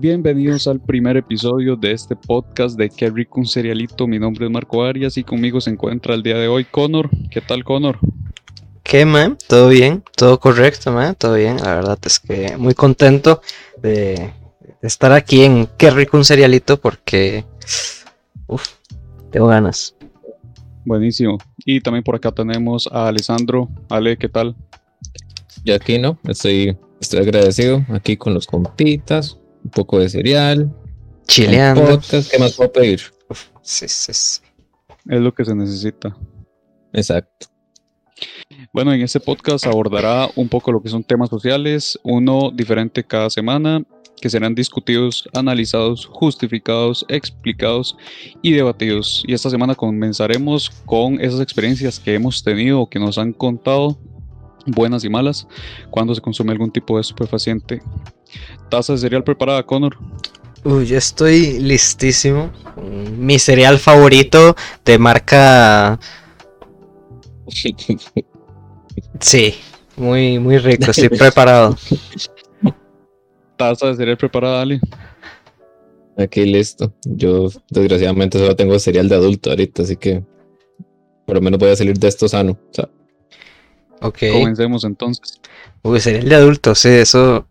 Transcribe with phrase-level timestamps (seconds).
[0.00, 4.06] Bienvenidos al primer episodio de este podcast de Qué rico un cerealito.
[4.06, 7.10] Mi nombre es Marco Arias y conmigo se encuentra el día de hoy Connor.
[7.30, 7.98] ¿Qué tal, Connor?
[8.82, 9.36] ¿Qué, man?
[9.46, 10.02] ¿Todo bien?
[10.16, 11.14] ¿Todo correcto, man?
[11.16, 11.58] ¿Todo bien?
[11.58, 13.42] La verdad es que muy contento
[13.82, 14.32] de,
[14.80, 17.44] estar aquí en Qué rico un cerealito porque...
[18.46, 18.68] Uf,
[19.30, 19.94] tengo ganas.
[20.86, 21.36] Buenísimo.
[21.58, 23.68] Y también por acá tenemos a Alessandro.
[23.90, 24.56] Ale, ¿qué tal?
[25.62, 30.70] Yo aquí no, estoy, estoy agradecido aquí con los compitas, un poco de cereal,
[31.26, 31.86] Chileando.
[31.86, 33.00] podcast, ¿qué más puedo pedir?
[33.62, 34.40] Sí, sí, sí.
[35.08, 36.16] Es lo que se necesita.
[36.92, 37.46] Exacto.
[38.72, 43.30] Bueno, en este podcast abordará un poco lo que son temas sociales, uno diferente cada
[43.30, 43.82] semana,
[44.20, 47.96] que serán discutidos, analizados, justificados, explicados
[48.42, 49.24] y debatidos.
[49.26, 53.98] Y esta semana comenzaremos con esas experiencias que hemos tenido o que nos han contado,
[54.66, 55.46] buenas y malas,
[55.90, 57.82] cuando se consume algún tipo de estupefaciente.
[58.68, 59.96] ¿Taza de cereal preparada, Connor?
[60.64, 62.50] Uy, yo estoy listísimo.
[63.16, 65.98] Mi cereal favorito de marca...
[69.18, 69.54] Sí,
[69.96, 71.76] muy, muy rico, estoy preparado.
[73.56, 74.80] ¿Taza de cereal preparada, Ali?
[76.16, 76.94] Aquí listo.
[77.04, 80.24] Yo desgraciadamente solo tengo cereal de adulto ahorita, así que
[81.26, 82.52] por lo menos voy a salir de esto sano.
[82.52, 82.88] O sea,
[84.00, 84.18] Ok.
[84.32, 85.40] Comencemos entonces.
[85.82, 87.46] Uy, cereal de adulto, sí, eso...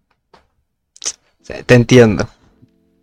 [1.65, 2.29] Te entiendo.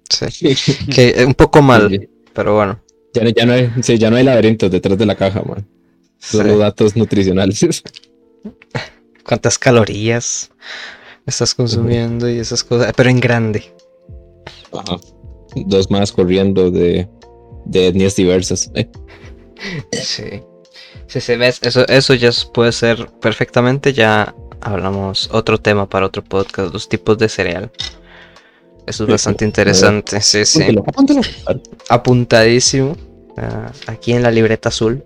[0.09, 0.55] Sí,
[0.95, 2.81] que un poco mal, pero bueno.
[3.13, 5.67] ya, no, ya, no hay, sí, ya no hay laberintos detrás de la caja, man.
[6.19, 7.83] Solo datos nutricionales.
[9.25, 10.51] ¿Cuántas calorías
[11.27, 12.93] estás consumiendo y esas cosas?
[12.97, 13.65] Pero en grande.
[14.73, 14.99] Ajá.
[15.57, 17.09] Dos más corriendo de,
[17.65, 18.71] de etnias diversas.
[18.75, 18.89] Eh,
[19.91, 20.43] Sí.
[21.07, 23.93] Sí, sí, ves, eso, eso ya puede ser perfectamente.
[23.93, 27.71] Ya hablamos otro tema para otro podcast, los tipos de cereal.
[28.87, 29.49] Eso es Sí, bastante sí.
[29.49, 30.63] interesante, sí, sí.
[30.63, 31.21] apúntalo, apúntalo.
[31.89, 32.97] Apuntadísimo.
[33.37, 35.03] ah, aquí en la libreta azul.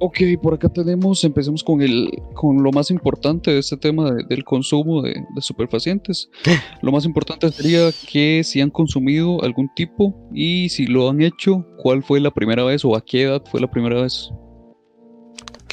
[0.00, 4.24] Ok, por acá tenemos, empecemos con, el, con lo más importante de este tema de-
[4.28, 6.28] del consumo de, de superfacientes.
[6.82, 11.64] Lo más importante sería que si han consumido algún tipo y si lo han hecho,
[11.78, 14.30] cuál fue la primera vez o a qué edad fue la primera vez.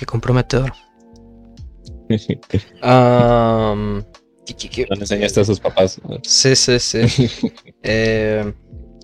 [0.01, 0.71] Qué comprometedor.
[2.81, 4.03] Am,
[4.47, 4.87] ¿qué- qué- qué?
[4.89, 6.01] No le enseñaste a sus papás.
[6.23, 7.01] Sí, sí, sí.
[7.83, 8.51] Eh,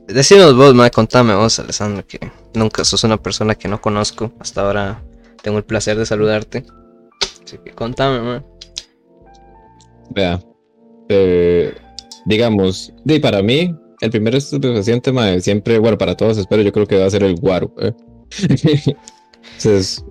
[0.07, 2.19] decinos vos, ma, contame vos, Alessandro, que
[2.55, 4.31] nunca sos una persona que no conozco.
[4.39, 5.03] Hasta ahora
[5.43, 6.65] tengo el placer de saludarte.
[7.45, 8.43] Así que contame, ma.
[10.15, 10.39] Vea.
[11.09, 11.75] eh,
[12.25, 12.91] digamos,
[13.21, 17.05] para mí, el primer estupefaciente, mae, siempre, bueno, para todos espero, yo creo que va
[17.05, 17.71] a ser el guaro.
[17.79, 17.93] eh.
[19.57, 20.03] Ese es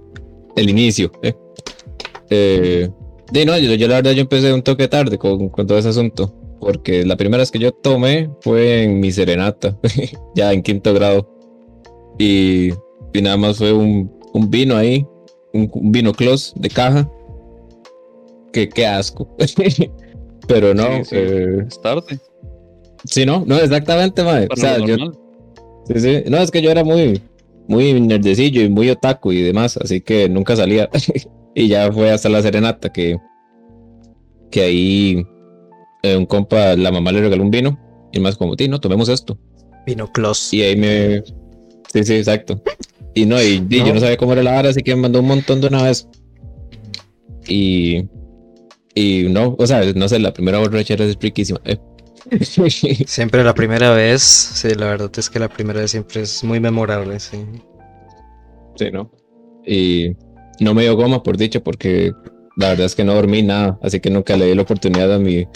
[0.57, 1.13] el inicio.
[1.23, 1.35] Eh.
[2.31, 2.91] Eh,
[3.31, 5.89] di, no, yo, yo la verdad yo empecé un toque tarde con, con todo ese
[5.91, 6.35] asunto.
[6.59, 9.79] Porque la primera vez que yo tomé fue en mi serenata,
[10.35, 11.29] ya en quinto grado.
[12.19, 12.71] Y,
[13.13, 15.07] y nada más fue un, un vino ahí,
[15.53, 17.09] un, un vino close de caja.
[18.53, 19.29] Que qué asco.
[20.49, 22.19] Pero no, Sí, sí, eh, Es tarde.
[23.05, 24.49] sí, no, no, exactamente, mae.
[24.51, 24.97] O sea, yo,
[25.89, 26.23] sí, sí.
[26.31, 27.21] No, es que yo era muy,
[27.69, 30.89] muy nerdecillo y muy otaku y demás, así que nunca salía.
[31.55, 33.17] y ya fue hasta la serenata que,
[34.51, 35.27] que ahí
[36.03, 37.79] eh, un compa, la mamá le regaló un vino
[38.13, 39.39] y más como, ti, no, tomemos esto.
[39.87, 40.55] Vino close.
[40.57, 41.23] Y ahí me.
[41.93, 42.61] Sí, sí, exacto.
[43.15, 43.95] Y no, y, y yo No.
[43.95, 46.09] no sabía cómo era la vara, así que me mandó un montón de una vez.
[47.49, 48.09] Y.
[48.95, 51.61] Y no, o sea, no sé, la primera borrachera es riquísima.
[51.65, 51.77] eh.
[53.07, 56.61] Siempre la primera vez, sí, la verdad es que la primera vez siempre es muy
[56.61, 57.45] memorable, sí.
[58.77, 59.11] Sí, ¿no?
[59.65, 60.11] Y
[60.61, 62.13] no me dio goma, por dicho, porque
[62.57, 65.19] la verdad es que no dormí nada, así que nunca le di la oportunidad a
[65.19, 65.47] mi,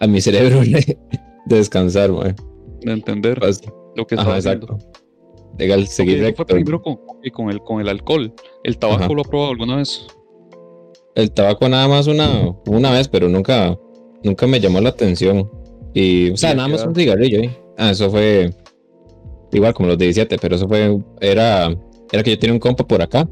[0.00, 0.98] a mi cerebro de,
[1.46, 2.10] de descansar.
[2.12, 3.60] De entender Pues,
[3.96, 4.66] lo que Ajá, estaba haciendo.
[4.76, 5.00] exacto.
[5.58, 6.44] Legal, seguir recto.
[6.44, 8.32] fue primero con, y con, el, con el alcohol.
[8.64, 9.12] ¿El tabaco Ajá.
[9.14, 10.04] lo ha probado alguna vez?
[11.14, 13.78] El tabaco nada más una, una vez, pero nunca,
[14.24, 15.48] nunca me llamó la atención.
[15.94, 17.56] Y, o sea, ¿Y a nada más un cigarrillo, ¿eh?
[17.78, 18.50] Ah, eso fue
[19.52, 21.74] igual como los 17, pero eso fue, era,
[22.12, 23.28] era que yo tenía un compa por acá,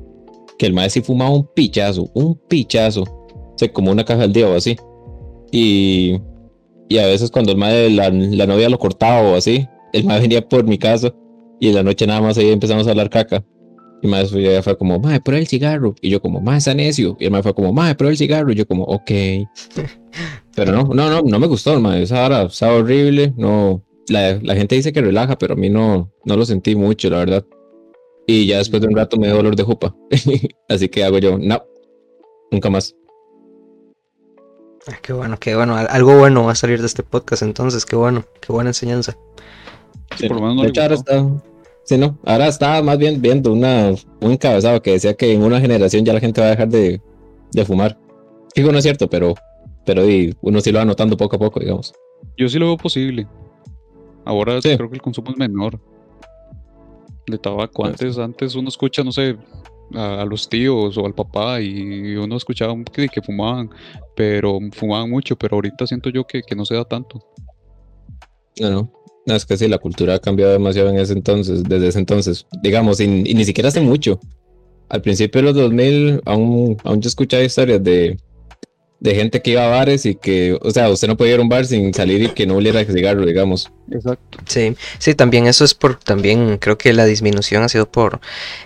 [0.58, 4.32] que el maestro sí fumaba un pichazo, un pichazo, o sea, como una caja al
[4.32, 4.76] día o así.
[5.50, 6.18] Y,
[6.88, 10.22] y a veces cuando el maestro, la, la novia lo cortaba o así, el maestro
[10.22, 11.12] venía por mi casa
[11.60, 13.44] y en la noche nada más ahí empezamos a hablar caca.
[14.02, 15.94] Y más fue, ya fue como, mae, prueba el cigarro.
[16.00, 17.16] Y yo como, mae, está necio.
[17.20, 18.50] Y el mae fue como, mae, prueba el cigarro.
[18.50, 19.10] Y yo como, ok.
[20.56, 22.02] Pero no, no, no, no me gustó, mae.
[22.02, 23.32] Esa hora estaba horrible.
[23.36, 27.08] No, la, la gente dice que relaja, pero a mí no, no lo sentí mucho,
[27.08, 27.46] la verdad.
[28.26, 29.94] Y ya después de un rato me dio dolor de jupa.
[30.68, 31.62] Así que hago yo, no,
[32.50, 32.94] nunca más.
[34.88, 35.76] Ah, qué bueno, qué bueno.
[35.76, 39.16] Algo bueno va a salir de este podcast entonces, qué bueno, qué buena enseñanza.
[40.16, 41.42] Sí, por lo menos no
[41.84, 43.90] sí, no, ahora estaba más bien viendo una,
[44.20, 47.00] un encabezado que decía que en una generación ya la gente va a dejar de,
[47.52, 47.98] de fumar.
[48.54, 49.34] Digo, no es cierto, pero,
[49.84, 50.02] pero
[50.40, 51.94] uno sí lo va notando poco a poco, digamos.
[52.36, 53.26] Yo sí lo veo posible.
[54.24, 55.80] Ahora creo que el consumo es menor
[57.26, 57.84] de tabaco.
[57.84, 59.36] Antes, antes uno escucha, no sé,
[59.94, 63.70] a, los tíos o al papá y uno escuchaba que, que fumaban,
[64.14, 67.20] pero fumaban mucho, pero ahorita siento yo que, no se da tanto.
[68.60, 68.92] No, no.
[69.26, 72.46] No, es que sí, la cultura ha cambiado demasiado en ese entonces, desde ese entonces.
[72.62, 74.18] Digamos, y, ni siquiera hace mucho.
[74.88, 78.18] Al principio de los 2000, aún, aún yo escuchaba historias de,
[79.00, 81.42] de gente que iba a bares y que, o sea, usted no podía ir a
[81.42, 83.72] un bar sin salir y que no oliera cigarro, digamos.
[83.94, 84.38] Exacto.
[84.46, 88.20] Sí, sí, también eso es por, también creo que la disminución ha sido por,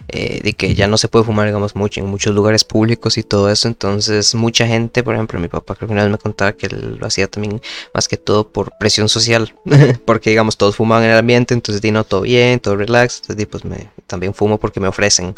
[0.08, 3.24] eh, de que ya no se puede fumar, digamos, mucho en muchos lugares públicos y
[3.24, 6.52] todo eso, entonces mucha gente, por ejemplo, mi papá creo que una vez me contaba
[6.52, 7.60] que él lo hacía también
[7.92, 9.52] más que todo por presión social,
[10.04, 13.46] porque digamos, todos fumaban en el ambiente, entonces di no, todo bien, todo relax, entonces
[13.46, 15.34] pues me, también fumo porque me ofrecen,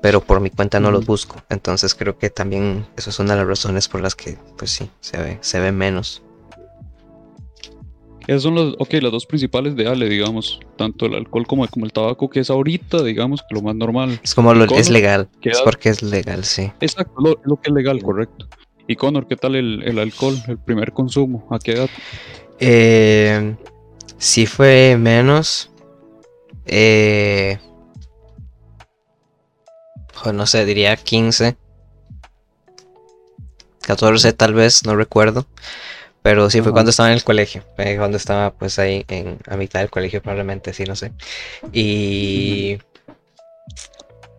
[0.00, 3.40] pero por mi cuenta no los busco, entonces creo que también eso es una de
[3.40, 6.22] las razones por las que, pues sí, se ve, se ve menos.
[8.26, 11.86] Esas son las, okay, las dos principales de Ale, digamos, tanto el alcohol como, como
[11.86, 14.18] el tabaco, que es ahorita, digamos, lo más normal.
[14.22, 16.72] Es como lo, es legal, es porque es legal, sí.
[16.80, 18.48] Exacto, lo, lo, que es legal, correcto.
[18.88, 21.46] Y Connor, ¿qué tal el, el alcohol, el primer consumo?
[21.50, 21.90] ¿A qué edad?
[22.58, 23.56] Eh,
[24.18, 25.70] sí fue menos.
[26.66, 27.58] Eh,
[30.32, 31.56] no sé, diría 15.
[33.82, 35.46] 14 tal vez, no recuerdo.
[36.26, 39.78] Pero sí fue cuando estaba en el colegio, cuando estaba pues ahí en, a mitad
[39.78, 41.12] del colegio probablemente, sí, no sé.
[41.72, 42.78] Y...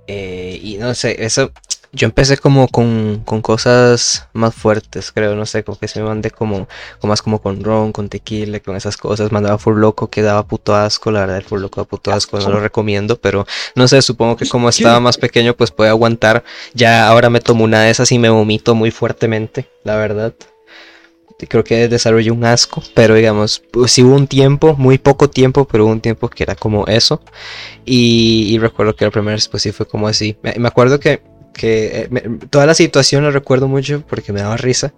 [0.05, 1.49] Eh, y no sé, eso...
[1.93, 6.07] Yo empecé como con, con, cosas más fuertes, creo, no sé, como que se me
[6.07, 6.67] mandé como,
[6.99, 10.45] como más como con ron, con tequila, con esas cosas, mandaba full loco, que daba
[10.45, 13.87] puto asco, la verdad el full loco da puto asco, no lo recomiendo, pero no
[13.87, 16.43] sé, supongo que como estaba más pequeño pues puede aguantar,
[16.73, 20.33] ya ahora me tomo una de esas y me vomito muy fuertemente, la verdad
[21.45, 25.65] creo que desarrollé un asco, pero digamos, pues sí hubo un tiempo, muy poco tiempo,
[25.65, 27.21] pero hubo un tiempo que era como eso.
[27.85, 30.37] Y, recuerdo que la primera vez pues sí fue como así.
[30.41, 31.21] me acuerdo que
[31.57, 34.93] que eh, toda la situación la recuerdo mucho porque me daba risa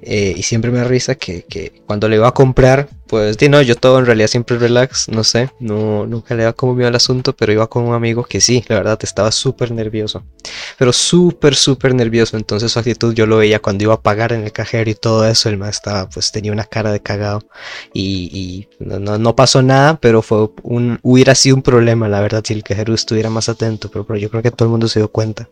[0.00, 1.44] eh, y siempre me da risa que,
[1.86, 5.24] cuando le iba a comprar, pues di no, yo todo en realidad siempre relax, no
[5.24, 8.40] sé, no, nunca le iba como miedo al asunto, pero iba con un amigo que
[8.40, 10.24] sí, la verdad estaba súper nervioso,
[10.78, 14.44] pero súper, súper nervioso, entonces su actitud yo lo veía cuando iba a pagar en
[14.44, 17.42] el cajero y todo eso, el más estaba, pues tenía una cara de cagado
[17.92, 22.54] y, no, no, pasó nada, pero fue un, hubiera sido un problema, la verdad, si
[22.54, 25.48] el cajero estuviera más atento, pero yo creo que todo el mundo se dio cuenta.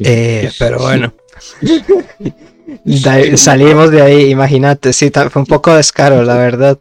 [0.00, 1.12] Eh, pero bueno.
[3.36, 6.78] salimos de ahí, imagínate, sí, fue un poco descaro, la verdad.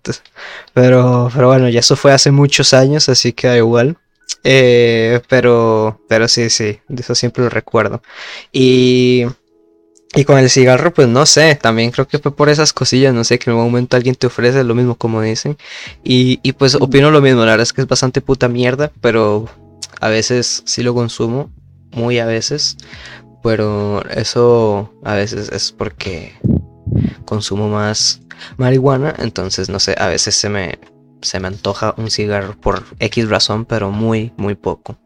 [0.74, 3.98] Pero, pero bueno, ya eso fue hace muchos años, así que da igual.
[4.44, 8.02] Eh, pero, pero sí, sí, de eso siempre lo recuerdo.
[8.52, 9.26] Y,
[10.16, 13.24] y con el cigarro, pues no sé, también creo que fue por esas cosillas, no
[13.24, 15.58] sé, que en un momento alguien te ofrece lo mismo como dicen.
[16.04, 19.48] Y, y pues opino lo mismo, la verdad es que es bastante puta mierda, pero
[20.00, 21.52] a veces sí lo consumo
[21.94, 22.78] muy a veces,
[23.44, 26.34] pero eso a veces es porque
[27.26, 28.22] consumo más
[28.58, 30.80] marihuana, entonces no sé, a veces se me
[31.22, 34.98] se me antoja un cigarro por X razón, pero muy muy poco.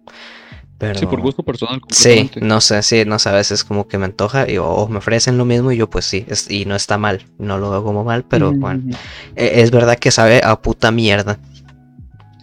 [0.78, 1.80] Pero, sí, por gusto personal.
[1.90, 4.98] Sí, no sé, sí, no sé, a veces como que me antoja y o me
[4.98, 8.04] ofrecen lo mismo y yo pues sí, y no está mal, no lo hago como
[8.04, 8.84] mal, pero bueno,
[9.38, 11.40] e, es verdad que sabe a puta mierda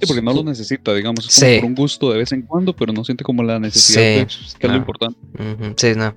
[0.07, 2.93] porque no lo necesita, digamos, es como por un gusto de vez en cuando, pero
[2.93, 4.27] no siente como la necesidad,
[4.59, 5.19] que es lo importante.
[5.77, 6.15] Sí, no.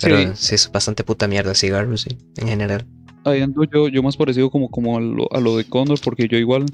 [0.00, 0.54] Pero sí.
[0.54, 2.86] es bastante puta mierda el cigarro, sí, en general.
[3.24, 6.28] Ahí ando yo, yo más parecido como, como a, lo, a lo de Condor, porque
[6.28, 6.66] yo igual,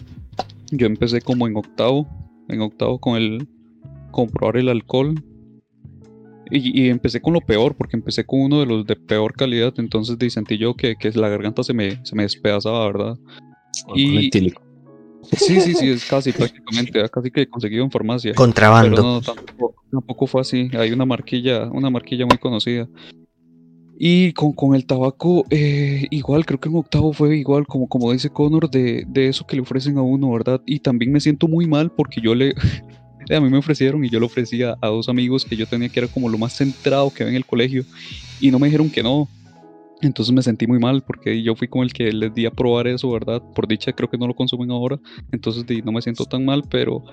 [0.70, 2.06] yo empecé como en octavo,
[2.48, 3.48] en octavo con el,
[4.10, 5.14] comprobar el alcohol.
[6.54, 10.18] Y, empecé con lo peor, porque empecé con uno de los de peor calidad, entonces
[10.34, 13.18] sentí yo que, que la garganta se me, se me despedazaba, ¿verdad?
[13.94, 14.30] y,
[15.30, 18.34] Sí, sí, sí, es casi prácticamente, casi que conseguido en farmacia.
[18.34, 18.96] Contrabando.
[18.96, 19.20] Pero no,
[20.00, 20.70] tampoco, fue así.
[20.76, 22.88] Hay una marquilla, una marquilla muy conocida.
[23.98, 28.12] Y con, con el tabaco, eh, igual, creo que en octavo fue igual, como, como
[28.12, 30.60] dice Connor, de, de eso que le ofrecen a uno, ¿verdad?
[30.66, 32.54] Y también me siento muy mal porque yo le,
[33.30, 36.00] a mí me ofrecieron y yo le ofrecía a dos amigos que yo tenía que
[36.00, 37.84] era como lo más centrado que había en el colegio
[38.40, 39.28] y no me dijeron que no.
[40.02, 42.88] Entonces me sentí muy mal porque yo fui con el que les di a probar
[42.88, 43.40] eso, ¿verdad?
[43.54, 44.98] Por dicha creo que no lo consumen ahora,
[45.30, 47.04] entonces no me siento tan mal, pero,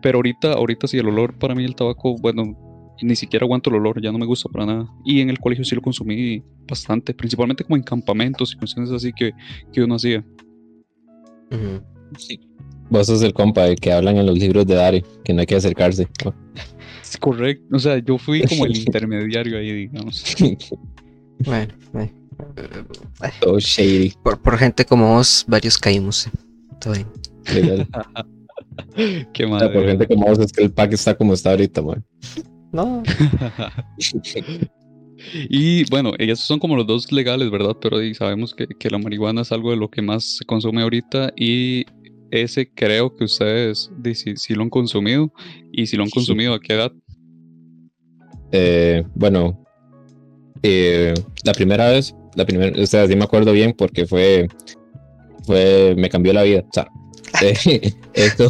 [0.00, 2.56] pero ahorita, ahorita sí el olor para mí el tabaco, bueno,
[3.02, 4.88] ni siquiera aguanto el olor, ya no me gusta para nada.
[5.04, 9.12] Y en el colegio sí lo consumí bastante, principalmente como en campamentos y cuestiones así
[9.12, 9.32] que,
[9.72, 10.24] que uno hacía.
[11.50, 11.82] Ujú.
[12.90, 15.46] Vos sos el compa de que hablan en los libros de Dari, que no hay
[15.46, 16.08] que acercarse.
[17.02, 20.36] Es correcto, o sea, yo fui como el intermediario ahí, digamos.
[21.44, 22.12] Bueno, eh,
[23.40, 24.14] Todo shady.
[24.22, 26.28] por, por gente como vos, varios caímos.
[26.80, 27.06] Todo bien.
[27.54, 27.88] legal.
[29.32, 29.68] Qué O sea, madre.
[29.70, 32.04] por gente como vos es que el pack está como está ahorita, man.
[32.72, 33.02] No,
[35.50, 37.76] Y bueno, esos son como los dos legales, ¿verdad?
[37.80, 41.32] Pero sabemos que, que la marihuana es algo de lo que más se consume ahorita
[41.36, 41.84] y
[42.30, 45.32] ese creo que ustedes si, si lo han consumido
[45.72, 46.92] y si lo han consumido, ¿a qué edad?
[48.52, 49.62] Eh, bueno,
[50.62, 54.48] eh, la primera vez, la primera, o sea, sí me acuerdo bien porque fue,
[55.44, 56.64] fue, me cambió la vida.
[56.68, 56.88] O sea,
[57.42, 58.48] eh, esto,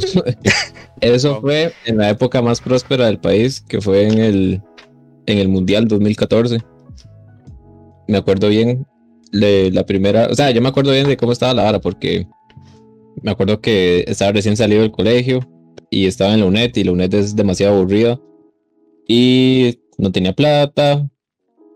[1.00, 4.62] eso fue en la época más próspera del país, que fue en el,
[5.26, 6.58] en el Mundial 2014.
[8.08, 8.86] Me acuerdo bien
[9.32, 12.26] de la primera, o sea, yo me acuerdo bien de cómo estaba la vara porque
[13.22, 15.40] me acuerdo que estaba recién salido del colegio
[15.90, 18.20] y estaba en la UNED y la UNED es demasiado aburrida
[19.06, 21.08] y no tenía plata,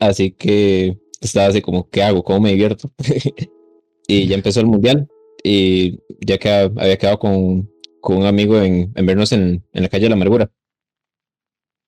[0.01, 2.23] así que estaba así como, ¿qué hago?
[2.23, 2.91] ¿Cómo me divierto?
[4.09, 5.09] y ya empezó el mundial
[5.43, 9.89] y ya que había quedado con, con un amigo en, en vernos en, en la
[9.89, 10.51] calle de la amargura.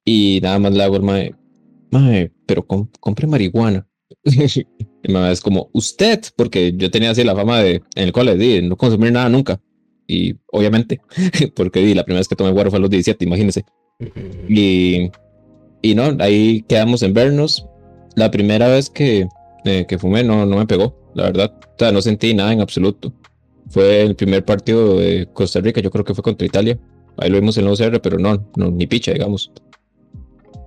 [0.04, 1.34] Y nada más le hago el mae,
[1.90, 3.88] mae, pero com- compre marihuana.
[4.24, 8.36] y mamá es como, usted, porque yo tenía así la fama de, en el cole,
[8.36, 9.60] de no consumir nada nunca.
[10.06, 11.00] Y obviamente,
[11.56, 13.64] porque di, la primera vez que tomé guaro fue a los 17, imagínense.
[14.48, 15.10] Y,
[15.82, 17.66] y no, ahí quedamos en vernos.
[18.16, 19.28] La primera vez que,
[19.64, 21.52] eh, que fumé no, no me pegó, la verdad.
[21.62, 23.12] O sea, no sentí nada en absoluto.
[23.68, 26.78] Fue el primer partido de Costa Rica, yo creo que fue contra Italia.
[27.18, 29.52] Ahí lo vimos en la UCR, pero no, no ni picha, digamos.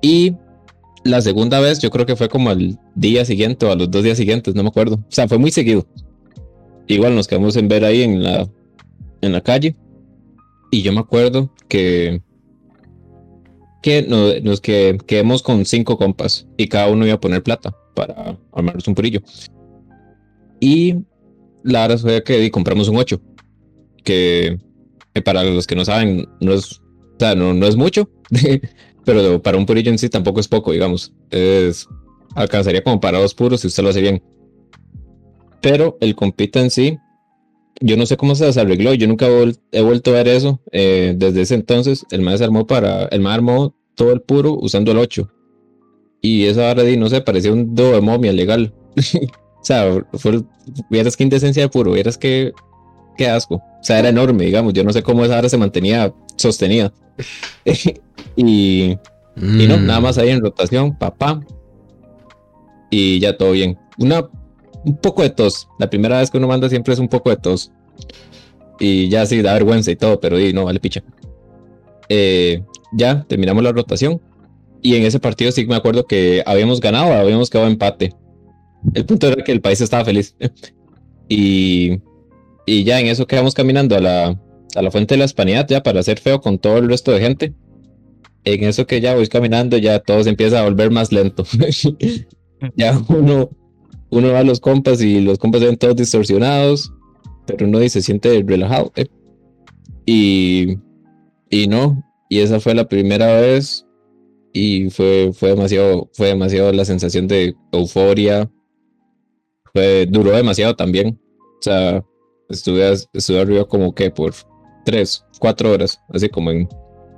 [0.01, 0.35] Y
[1.03, 4.03] la segunda vez, yo creo que fue como al día siguiente o a los dos
[4.03, 4.95] días siguientes, no me acuerdo.
[4.95, 5.85] O sea, fue muy seguido.
[6.87, 8.47] Igual nos quedamos en ver ahí en la,
[9.21, 9.75] en la calle.
[10.71, 12.21] Y yo me acuerdo que
[13.81, 17.75] que nos, nos que, quedemos con cinco compas y cada uno iba a poner plata
[17.95, 19.21] para armarnos un purillo.
[20.59, 20.95] Y
[21.63, 23.21] la verdad fue que compramos un 8,
[24.03, 24.59] que
[25.13, 28.09] eh, para los que no saben, no es, o sea, no, no es mucho,
[29.05, 31.13] pero para un purillo en sí tampoco es poco, digamos.
[31.29, 31.87] Es,
[32.35, 34.21] alcanzaría como para dos puros si usted lo hace bien.
[35.61, 36.97] Pero el compita en sí,
[37.81, 40.59] yo no sé cómo se desarregló, yo nunca vol- he vuelto a ver eso.
[40.71, 44.91] eh, desde ese entonces, el más armó para, el más armó todo el puro usando
[44.91, 45.29] el 8.
[46.21, 48.73] Y eso ahora di, no sé, parecía un do de momia legal.
[48.95, 50.41] o sea, fue,
[50.89, 52.51] vieras qué indecencia de puro, vieras qué,
[53.17, 53.55] qué asco.
[53.55, 56.91] O sea, era enorme, digamos, yo no sé cómo esa hora se mantenía sostenida.
[58.35, 58.97] y,
[59.37, 59.85] y no, Mm.
[59.85, 61.39] nada más ahí en rotación, papá.
[62.89, 63.77] Y ya todo bien.
[63.97, 64.27] Una,
[64.85, 65.67] un poco de tos.
[65.79, 67.71] La primera vez que uno manda siempre es un poco de tos.
[68.79, 71.03] Y ya sí, da vergüenza y todo, pero di, no, vale picha.
[72.07, 74.21] Eh, ya terminamos la rotación.
[74.81, 78.13] Y en ese partido sí me acuerdo que habíamos ganado, habíamos quedado empate.
[78.93, 80.35] El punto era que el país estaba feliz.
[81.27, 81.99] y,
[82.65, 84.39] y ya en eso quedamos caminando a la,
[84.75, 87.19] a la fuente de la hispanidad, ya para hacer feo con todo el resto de
[87.19, 87.53] gente
[88.43, 91.43] en eso que ya voy caminando, ya todo se empieza a volver más lento.
[92.75, 93.49] ya uno,
[94.11, 96.93] uno va a los compas y los compas ven todos distorsionados,
[97.45, 98.91] pero uno dice, siente relajado.
[98.95, 99.07] eh.
[100.05, 100.77] Y,
[101.49, 103.85] y no, y esa fue la primera vez
[104.53, 108.49] y fue, fue, demasiado, fue demasiado la sensación de euforia.
[109.73, 111.19] Fue, duró demasiado también.
[111.59, 112.03] O sea,
[112.49, 114.33] estuve, estuve arriba como que por
[114.85, 116.67] tres, cuatro horas, así como en,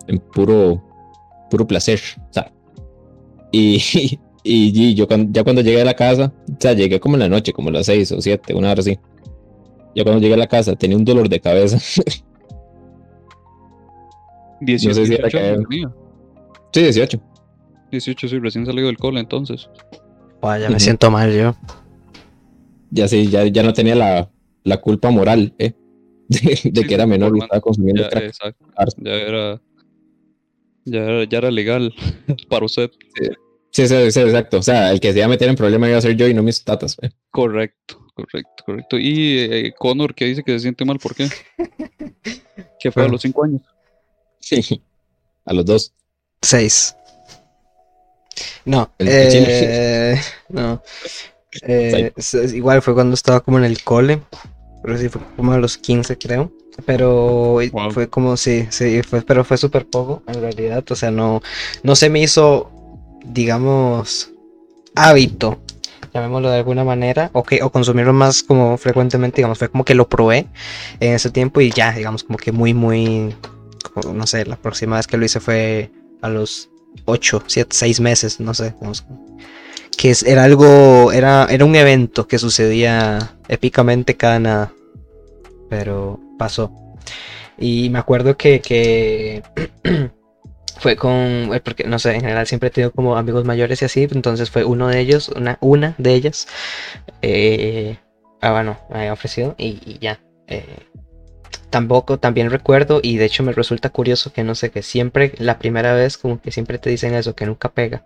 [0.07, 0.83] en puro
[1.51, 1.99] puro placer.
[2.29, 2.51] O sea,
[3.51, 3.79] y,
[4.43, 7.19] y, y yo cuando, ya cuando llegué a la casa, o sea, llegué como en
[7.21, 8.97] la noche, como a las seis o siete, una hora así.
[9.95, 11.77] Ya cuando llegué a la casa tenía un dolor de cabeza.
[14.61, 15.91] 18, sé si era 18 que- años tenía.
[16.73, 17.21] sí, 18.
[17.91, 19.69] 18, sí, recién salido del cole entonces.
[20.41, 21.55] Guau, ya me siento mal yo.
[22.89, 24.29] Ya sí, ya, ya no tenía la,
[24.63, 25.73] la culpa moral, ¿eh?
[26.31, 26.39] De,
[26.71, 28.23] de Sí, que era menor y estaba consumiendo Ya, crack.
[28.23, 28.65] exacto.
[28.97, 29.61] Ya era,
[30.85, 31.93] ya era, ya era legal
[32.49, 32.89] para usted.
[33.19, 33.27] Sí,
[33.71, 34.57] sí, sí, exacto.
[34.59, 36.33] O sea, el que se iba a meter en problema iba a ser yo y
[36.33, 36.97] no mis tatas.
[37.01, 37.09] ¿eh?
[37.31, 38.97] Correcto, correcto, correcto.
[38.99, 41.27] Y eh, Connor que dice que se siente mal, ¿por qué?
[42.79, 43.13] Que fue a Bueno.
[43.13, 43.61] los 5 años.
[44.39, 44.81] Sí.
[45.45, 45.93] A los dos.
[46.41, 46.95] Seis.
[48.65, 50.81] No, El eh, no.
[51.63, 52.13] Eh,
[52.53, 54.21] igual fue cuando estaba como en el cole,
[54.83, 56.51] pero sí fue como a los 15 creo.
[56.85, 57.91] Pero Wow.
[57.91, 60.83] fue como, sí, sí, fue, pero fue súper poco en realidad.
[60.91, 61.41] O sea, no,
[61.83, 62.71] no se me hizo
[63.23, 64.31] digamos,
[64.95, 65.59] hábito,
[66.13, 69.95] llamémoslo de alguna manera, o, que, o consumirlo más como frecuentemente, digamos, fue como que
[69.95, 70.47] lo probé
[70.99, 73.35] en ese tiempo y ya, digamos, como que muy, muy,
[74.13, 76.69] no sé, la próxima vez que lo hice fue a los
[77.05, 79.05] 8, 7, 6 meses, no sé, digamos,
[79.97, 84.73] que era algo, era, era un evento que sucedía épicamente cada nada,
[85.69, 86.71] pero pasó.
[87.57, 89.43] Y me acuerdo que, que
[90.81, 91.11] fue con,
[91.53, 94.49] eh, porque no sé, en general siempre he tenido como amigos mayores y así, entonces
[94.49, 96.47] fue uno de ellos, una, una de ellas,
[97.21, 97.97] eh,
[98.41, 100.19] ah, bueno, me había ofrecido y, ya.
[100.47, 100.87] Eh,
[101.69, 105.59] tampoco, también recuerdo, y de hecho me resulta curioso que no sé, que siempre, la
[105.59, 108.03] primera vez, como que siempre te dicen eso, que nunca pega.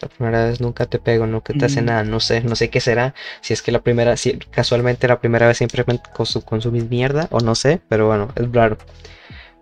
[0.00, 2.80] La primera vez nunca te pego, nunca te hace nada, no sé, no sé qué
[2.80, 3.14] será.
[3.40, 7.54] Si es que la primera, si casualmente la primera vez siempre consumís mierda, o no
[7.54, 8.78] sé, pero bueno, es raro.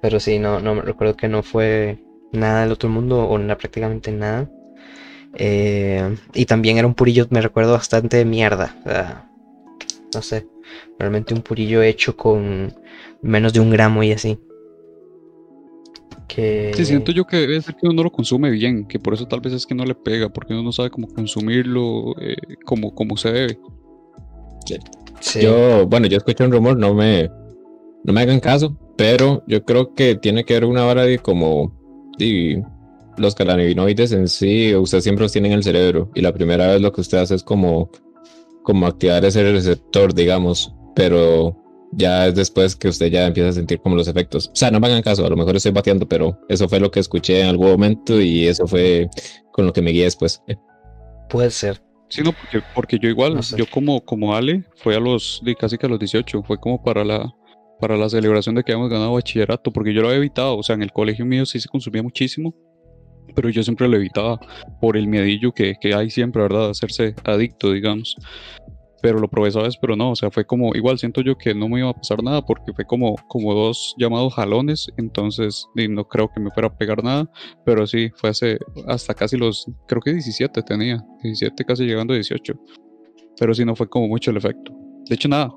[0.01, 1.99] Pero sí, no, no, recuerdo que no fue
[2.33, 4.51] nada del otro mundo o nada, prácticamente nada.
[5.37, 8.77] Eh, y también era un purillo, me recuerdo bastante de mierda.
[10.15, 10.47] no sé,
[10.99, 12.73] realmente un purillo hecho con
[13.23, 14.39] menos de un gramo y así.
[16.29, 16.73] Que...
[16.75, 19.41] Sí, siento yo que debe ser que uno lo consume bien, que por eso tal
[19.41, 23.17] vez es que no le pega, porque uno no sabe cómo consumirlo eh, como, como
[23.17, 23.59] se debe.
[25.41, 27.31] Yo, bueno, yo escuché un rumor, no me,
[28.05, 31.74] no me hagan caso, pero yo creo que tiene que haber una vara de como
[32.19, 32.57] y
[33.17, 36.81] los cannabinoides en sí, usted siempre los tiene en el cerebro y la primera vez
[36.81, 37.91] lo que usted hace es como,
[38.63, 41.57] como activar ese receptor, digamos, pero
[41.93, 44.49] ya es después que usted ya empieza a sentir como los efectos.
[44.49, 46.91] O sea, no me hagan caso, a lo mejor estoy bateando, pero eso fue lo
[46.91, 49.09] que escuché en algún momento y eso fue
[49.53, 50.43] con lo que me guié después.
[51.29, 51.81] Puede ser.
[52.09, 52.33] Sí, no,
[52.75, 56.43] porque, yo igual, yo como, como Ale, fue a los, casi que a los 18,
[56.43, 57.35] fue como para la,
[57.81, 60.75] para la celebración de que habíamos ganado bachillerato, porque yo lo había evitado, o sea,
[60.75, 62.55] en el colegio mío sí se consumía muchísimo,
[63.35, 64.39] pero yo siempre lo evitaba
[64.81, 66.71] por el miedillo que, que hay siempre, ¿verdad?
[66.71, 68.17] Hacerse adicto, digamos.
[69.03, 71.55] Pero lo probé esa vez, pero no, o sea, fue como, igual siento yo que
[71.55, 76.05] no me iba a pasar nada porque fue como, como dos llamados jalones, entonces no
[76.09, 77.31] creo que me fuera a pegar nada,
[77.67, 78.31] pero sí, fue
[78.89, 82.55] hasta casi los, creo que 17 tenía, 17 casi llegando a 18,
[83.39, 84.73] pero sí no fue como mucho el efecto.
[85.07, 85.53] De hecho, nada,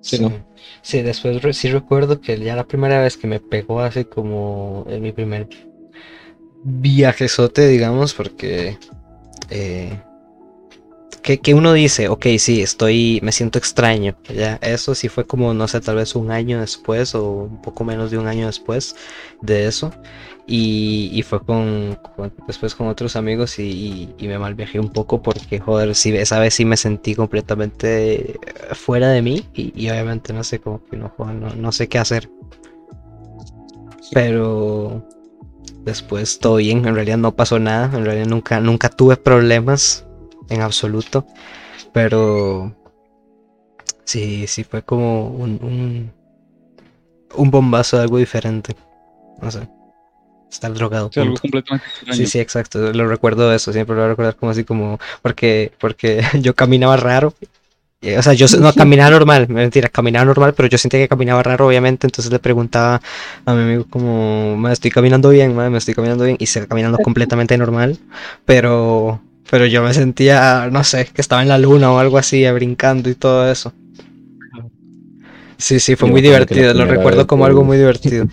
[0.00, 0.26] Sí,
[0.82, 5.02] sí, después sí recuerdo que ya la primera vez que me pegó así como en
[5.02, 5.48] mi primer
[6.62, 8.78] viajezote, digamos, porque
[9.50, 10.00] eh,
[11.36, 14.16] que, uno dice, ok, sí, estoy, me siento extraño.
[14.34, 17.84] Ya, eso sí fue como, no sé, tal vez un año después o un poco
[17.84, 18.96] menos de un año después
[19.42, 19.92] de eso.
[20.46, 21.98] Y, fue con,
[22.46, 26.54] después con otros amigos y, me mal viajé un poco porque, joder, sí, esa vez
[26.54, 28.40] sí me sentí completamente
[28.72, 32.30] fuera de mí y, obviamente no sé cómo que no, no, no sé qué hacer.
[34.12, 35.06] Pero
[35.84, 40.07] después todo bien, en realidad no pasó nada, en realidad nunca, nunca tuve problemas
[40.48, 41.26] en absoluto,
[41.92, 42.74] pero
[44.04, 46.12] sí, sí fue como un, un,
[47.34, 48.74] un bombazo de algo diferente,
[49.40, 49.68] no sé.
[50.50, 51.10] Estar drogado.
[51.12, 52.92] Sí, algo completamente Sí, sí, exacto.
[52.92, 53.72] Lo recuerdo eso.
[53.72, 54.98] Siempre lo voy a recordar como así como.
[55.20, 57.34] Porque, porque yo caminaba raro.
[58.16, 61.66] O sea, yo no caminaba normal, mentira, caminaba normal, pero yo sentía que caminaba raro,
[61.66, 62.06] obviamente.
[62.06, 63.00] Entonces le preguntaba
[63.44, 66.36] a mi amigo, como, me estoy caminando bien, me estoy caminando bien.
[66.40, 67.98] Y se caminando completamente normal.
[68.46, 72.48] Pero, pero yo me sentía, no sé, que estaba en la luna o algo así,
[72.50, 73.72] brincando y todo eso.
[75.56, 78.26] Sí, sí, fue muy divertido, lo recuerdo como algo muy divertido.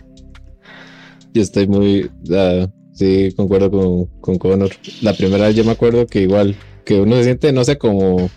[1.34, 2.10] Yo estoy muy,
[2.94, 4.70] sí, concuerdo con, con Connor.
[5.02, 8.30] La primera vez yo me acuerdo que igual, que uno se siente, no sé, como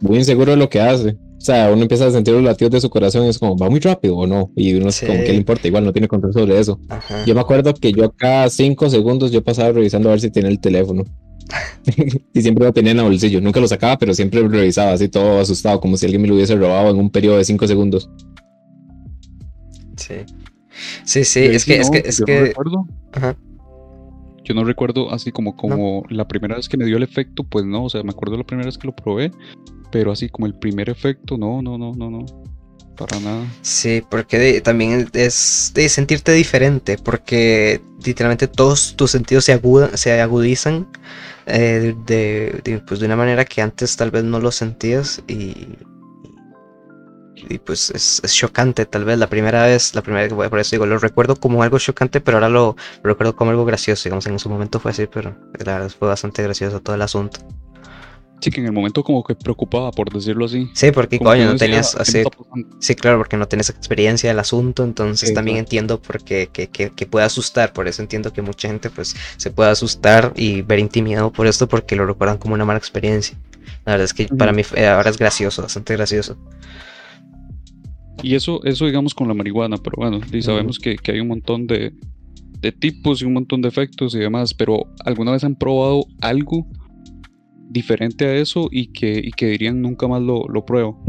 [0.00, 1.10] muy inseguro de lo que hace.
[1.10, 3.68] O sea, uno empieza a sentir los latidos de su corazón y es como, ¿va
[3.68, 4.50] muy rápido o no?
[4.56, 5.68] Y uno es como, ¿qué le importa?
[5.68, 6.78] Igual no tiene control sobre eso.
[7.26, 10.48] Yo me acuerdo que yo cada cinco segundos yo pasaba revisando a ver si tiene
[10.48, 11.04] el teléfono.
[12.32, 13.40] Y siempre lo tenía en el bolsillo.
[13.40, 16.34] Nunca lo sacaba, pero siempre lo revisaba así todo asustado, como si alguien me lo
[16.34, 18.10] hubiese robado en un periodo de 5 segundos.
[19.96, 20.14] Sí.
[21.04, 22.38] Sí, sí, es que, es que, es yo que...
[22.38, 22.86] No recuerdo.
[24.44, 27.64] Yo no recuerdo así como, como la primera vez que me dio el efecto, pues
[27.64, 29.30] no, o sea, me acuerdo la primera vez que lo probé,
[29.90, 32.26] pero así como el primer efecto, no, no, no, no, no.
[32.94, 33.46] Para nada.
[33.62, 39.60] Sí, porque también es de sentirte diferente, porque literalmente todos tus sentidos se,
[39.94, 40.86] se agudizan
[41.46, 45.78] eh, de, pues de una manera que antes tal vez no lo sentías y,
[47.48, 50.86] y pues es, chocante tal vez la primera vez, la primera vez, por eso digo,
[50.86, 54.48] lo recuerdo como algo chocante, pero ahora lo, recuerdo como algo gracioso, digamos, en su
[54.48, 57.40] momento fue así, pero la verdad fue bastante gracioso todo el asunto.
[58.44, 60.68] Sí, que en el momento como que preocupaba, por decirlo así.
[60.74, 62.18] Sí, porque Como coño, no tenías "¿Qué me así.
[62.18, 62.68] está pasando?".
[62.78, 65.64] Sí, claro, porque no tienes experiencia del asunto, entonces Sí, también claro.
[65.64, 69.16] entiendo por qué que, que, que puede asustar, por eso entiendo que mucha gente pues
[69.38, 73.38] se puede asustar y ver intimidado por esto porque lo recuerdan como una mala experiencia.
[73.86, 76.36] La verdad es que para mí ahora es gracioso, bastante gracioso.
[78.22, 81.28] Y eso, eso digamos con la marihuana, pero bueno, y sabemos que, que hay un
[81.28, 81.94] montón de,
[82.60, 86.66] de tipos y un montón de efectos y demás, pero ¿alguna vez han probado algo
[87.70, 91.02] diferente a eso y que, y que dirían nunca más lo, lo pruebo?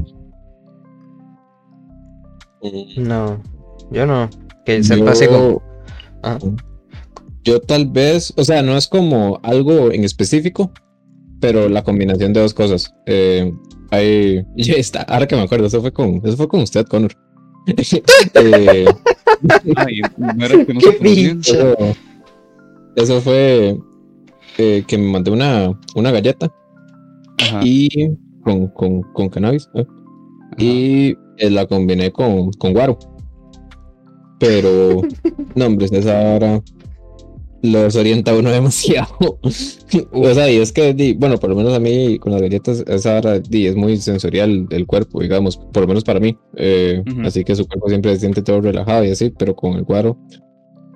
[2.98, 3.42] No,
[3.92, 4.30] yo no.
[4.66, 5.62] Que sepa así como...
[6.24, 6.40] Ah.
[7.44, 10.72] Yo tal vez, o sea, no es como algo en específico,
[11.40, 12.92] pero la combinación de dos cosas.
[13.06, 13.54] Eh,
[13.92, 17.12] hay, ya está, ahora que me acuerdo, eso fue con, eso fue con usted, Connor.
[18.36, 18.86] Eh,
[19.76, 21.96] Ay, no era que no ¡Qué se
[22.96, 23.78] eso fue
[24.58, 26.54] eh, que me mandé una, una galleta
[27.42, 27.90] Ajá, y
[28.44, 29.88] con, con, con cannabis ajá.
[30.58, 32.98] y eh, la combiné con, con guaro.
[34.40, 35.02] Pero,
[35.56, 36.62] no, hombre, esa hora
[37.62, 39.08] lo desorienta a uno demasiado.
[39.42, 42.84] o sea, y es que, di, bueno, por lo menos a mí con las galletas,
[42.88, 46.38] esa hora di, es muy sensorial el cuerpo, digamos, por lo menos para mí.
[46.56, 47.22] Eh, Ujú.
[47.26, 50.18] Así que su cuerpo siempre se siente todo relajado y así, pero con el guaro,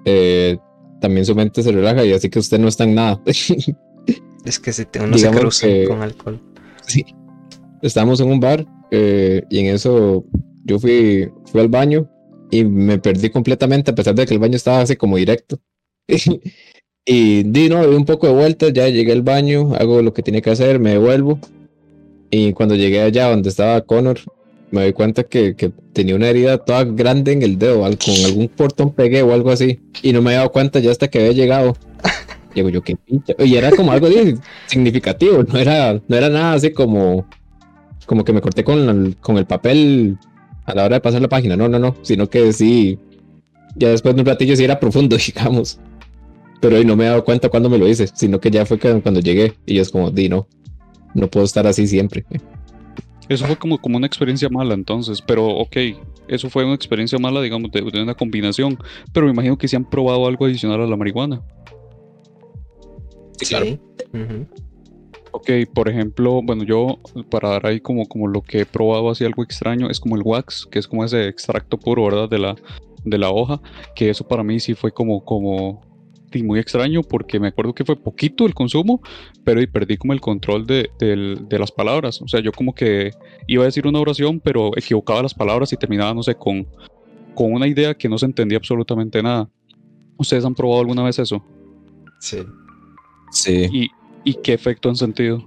[0.06, 0.58] eh,
[1.02, 3.22] también su mente se relaja y así que usted no está en nada.
[4.46, 6.40] Es que si te- uno se Digamos cruza que- con alcohol.
[6.88, 7.06] Sí.
[7.82, 10.26] Estábamos en un bar eh, y en eso
[10.64, 12.10] yo fui, fui al baño
[12.50, 15.60] y me perdí completamente a pesar de que el baño estaba así como directo.
[17.06, 20.24] y di, no, di un poco de vueltas, ya llegué al baño, hago lo que
[20.24, 21.40] tiene que hacer, me devuelvo.
[22.32, 24.20] Y cuando llegué allá donde estaba Connor,
[24.72, 28.48] me doy cuenta que, que tenía una herida toda grande en el dedo, con algún
[28.50, 29.80] portón pegué o algo así.
[30.02, 31.76] Y no me había dado cuenta ya hasta que había llegado.
[32.56, 33.36] Digo yo, qué pinche.
[33.40, 34.08] Y era como algo
[34.68, 37.26] significativo, no era, no era nada así como,
[38.06, 40.18] como que me corté con el, con el papel
[40.66, 41.56] a la hora de pasar la página.
[41.56, 43.00] No, no, no, sino que sí,
[43.76, 45.80] ya después de un ratillo sí era profundo, digamos.
[46.62, 48.78] Pero hoy no me he dado cuenta cuando me lo hice, sino que ya fue
[48.78, 50.48] cuando llegué y yo es como, di, no,
[51.14, 52.26] no puedo estar así siempre.
[53.30, 55.78] Eso fue como, como una experiencia mala entonces, pero ok,
[56.28, 58.78] eso fue una experiencia mala, digamos, de, de una combinación,
[59.14, 61.42] pero me imagino que se han probado algo adicional a la marihuana.
[63.38, 63.78] Sí, claro.
[65.32, 69.24] Ok, por ejemplo, bueno, yo para dar ahí como, como lo que he probado así
[69.24, 72.28] algo extraño es como el wax, que es como ese extracto puro, ¿verdad?
[72.28, 72.56] De la,
[73.04, 73.62] de la hoja,
[73.96, 75.89] que eso para mí sí fue como, como sí,
[76.44, 79.02] muy extraño porque me acuerdo que fue poquito el consumo,
[79.44, 82.22] pero y perdí como el control de, de las palabras.
[82.22, 83.12] O sea, yo como que
[83.48, 86.68] iba a decir una oración, pero equivocaba las palabras y terminaba, no sé, con,
[87.36, 89.50] con una idea que no se entendía absolutamente nada.
[90.18, 91.44] ¿Ustedes han probado alguna vez eso?
[92.20, 92.40] Sí.
[93.32, 93.88] Sí, ¿Y,
[94.24, 95.44] y qué efecto han sentido?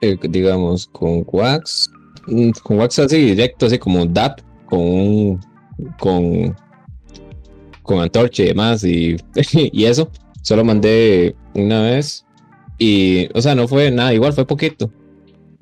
[0.00, 1.90] eh, digamos, con wax,
[2.28, 5.40] mm, con wax así directo, así como DAP, con un-
[5.98, 6.54] con,
[7.88, 9.16] con antorcha y demás, y,
[9.52, 10.10] y eso.
[10.42, 12.24] Solo mandé una vez,
[12.78, 14.90] y, o sea, no fue nada, igual fue poquito,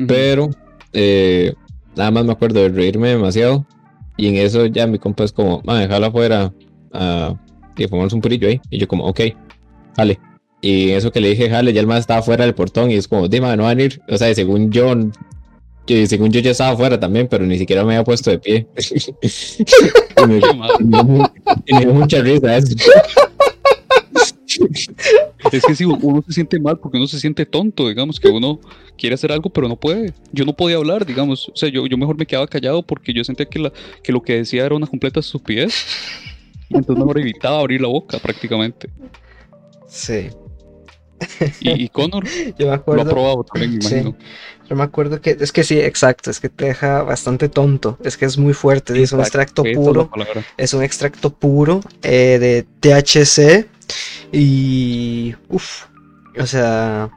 [0.07, 0.51] pero
[0.93, 1.55] eh,
[1.97, 3.65] nada más me acuerdo de reírme demasiado,
[4.17, 6.53] y en eso ya mi compa es como, a dejarla afuera,
[6.93, 7.35] ah,
[7.77, 9.21] y fumamos un purillo ahí, y yo como, ok,
[9.97, 10.19] jale.
[10.61, 13.07] Y eso que le dije, jale, ya el más estaba fuera del portón y es
[13.07, 14.01] como, dime, no van a ir.
[14.09, 14.95] O sea, según yo,
[15.87, 18.67] yo- según yo ya estaba afuera también, pero ni siquiera me había puesto de pie.
[20.17, 20.41] y me,
[21.81, 22.75] dio mucha risa eso.
[25.53, 28.61] Es que si uno se siente mal porque uno se siente tonto, digamos, que uno
[28.97, 30.13] quiere hacer algo pero no puede.
[30.33, 31.49] Yo no podía hablar, digamos.
[31.49, 33.73] O sea, yo, yo mejor me quedaba callado porque yo sentía que, la,
[34.03, 35.75] que lo que decía era una completa estupidez.
[36.71, 38.89] Entonces mejor evitaba abrir la boca prácticamente.
[39.89, 40.29] Sí.
[41.61, 42.27] Y, y Connor
[42.59, 44.15] Yo me lo ha probado también, me Sí.
[44.69, 45.37] Yo me acuerdo que.
[45.39, 46.31] Es que sí, exacto.
[46.31, 47.99] Es que te deja bastante tonto.
[48.03, 49.01] Es que es muy fuerte.
[49.01, 50.11] Es un extracto puro.
[50.57, 53.67] Es un extracto puro eh, de THC.
[54.33, 55.35] Y.
[55.49, 55.85] Uff.
[56.39, 57.11] O sea.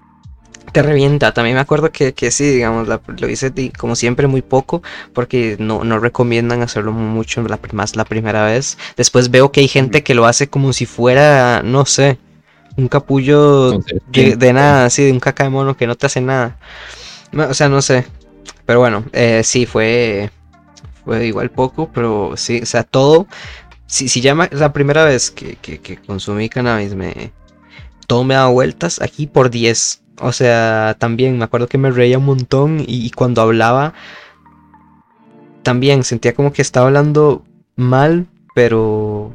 [0.71, 1.33] Te revienta.
[1.33, 4.83] También me acuerdo que, que sí, digamos, la- lo hice como siempre muy poco.
[5.13, 8.77] Porque no, no recomiendan hacerlo mucho la, más la primera vez.
[8.95, 12.19] Después veo que hay gente que lo hace como si fuera, no sé,
[12.77, 16.05] un capullo Entonces, de, de nada, así, de un caca de mono que no te
[16.05, 16.57] hace nada.
[17.31, 18.05] No, O sea, no sé.
[18.65, 20.29] Pero bueno, eh, sí, fue,
[21.05, 23.27] fue igual poco, pero sí, o sea, todo.
[23.87, 27.33] Si, si ya la primera vez que, que- consumí cannabis, me,
[28.07, 30.03] todo me daba vueltas aquí por 10.
[30.21, 33.93] O sea, también me acuerdo que me reía un montón y, cuando hablaba,
[35.63, 37.43] también sentía como que estaba hablando
[37.75, 39.33] mal, pero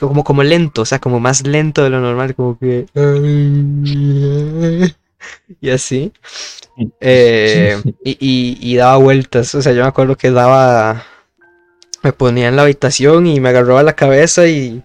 [0.00, 2.86] como, como lento, o sea, como más lento de lo normal, como que...
[5.60, 6.12] y así.
[7.00, 11.04] Eh, y, y- y daba vueltas, o sea, yo me acuerdo que daba,
[12.02, 14.82] me ponía en la habitación y me agarraba la cabeza y,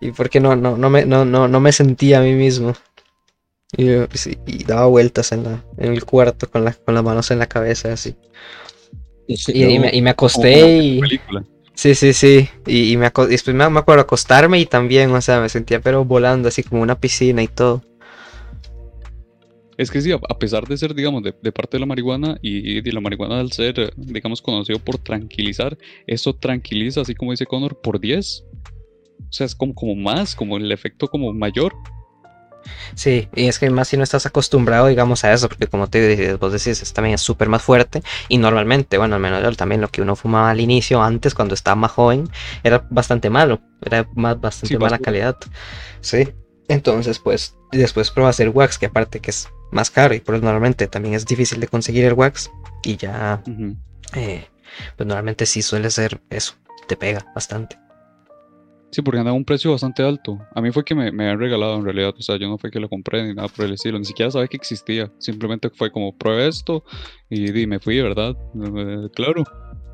[0.00, 2.74] y porque no, no, no, me, no, no, no me sentía a mí mismo.
[3.76, 3.90] Y,
[4.46, 7.46] y daba vueltas en, la, en el cuarto con, la, con las manos en la
[7.46, 8.16] cabeza, así.
[9.26, 9.34] Y,
[9.74, 11.00] y me, y me acosté y...
[11.00, 11.44] película.
[11.74, 12.48] Sí, sí, sí.
[12.66, 16.48] Y, me después me, me acuerdo acostarme y también, o sea, me sentía pero volando
[16.48, 17.82] así como una piscina y todo.
[19.78, 22.80] Es que sí, a pesar de ser, digamos, de, de parte de la marihuana y
[22.80, 27.80] de la marihuana al ser, digamos, conocido por tranquilizar, eso tranquiliza, así como dice Connor,
[27.80, 28.44] por 10.
[29.28, 31.74] O sea, es como, como más, como el efecto como mayor.
[32.94, 36.34] Sí, y es que más si no estás acostumbrado, digamos, a eso, porque como te
[36.34, 38.02] vos decís, es también es súper más fuerte.
[38.28, 41.54] Y normalmente, bueno, al menos yo también lo que uno fumaba al inicio, antes, cuando
[41.54, 42.28] estaba más joven,
[42.64, 45.36] era bastante malo, era más, bastante Sí, mala calidad.
[46.00, 46.28] Sí.
[46.68, 50.88] Entonces, pues, después pruebas el wax, que aparte que es más caro y pues normalmente
[50.88, 52.50] también es difícil de conseguir el wax.
[52.82, 53.76] Y ya, Ujú.
[54.14, 54.46] eh,
[54.96, 56.54] pues normalmente sí suele ser eso,
[56.88, 57.78] te pega bastante.
[58.92, 60.38] Sí, porque anda a un precio bastante alto.
[60.54, 62.14] A mí fue que me, me han regalado en realidad.
[62.16, 63.98] O sea, yo no fue que lo compré ni nada por el estilo.
[63.98, 65.12] Ni siquiera sabía que existía.
[65.18, 66.82] Simplemente fue como, pruebe esto.
[67.28, 68.30] Y, di, me fui, ¿verdad?
[68.54, 69.42] Eh, claro,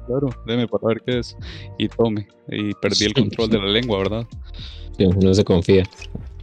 [0.06, 1.36] claro, déme para ver qué es.
[1.78, 2.28] Y tome.
[2.46, 4.26] Y perdí el control de la lengua, ¿verdad?
[4.96, 5.82] Sí, uno se confía.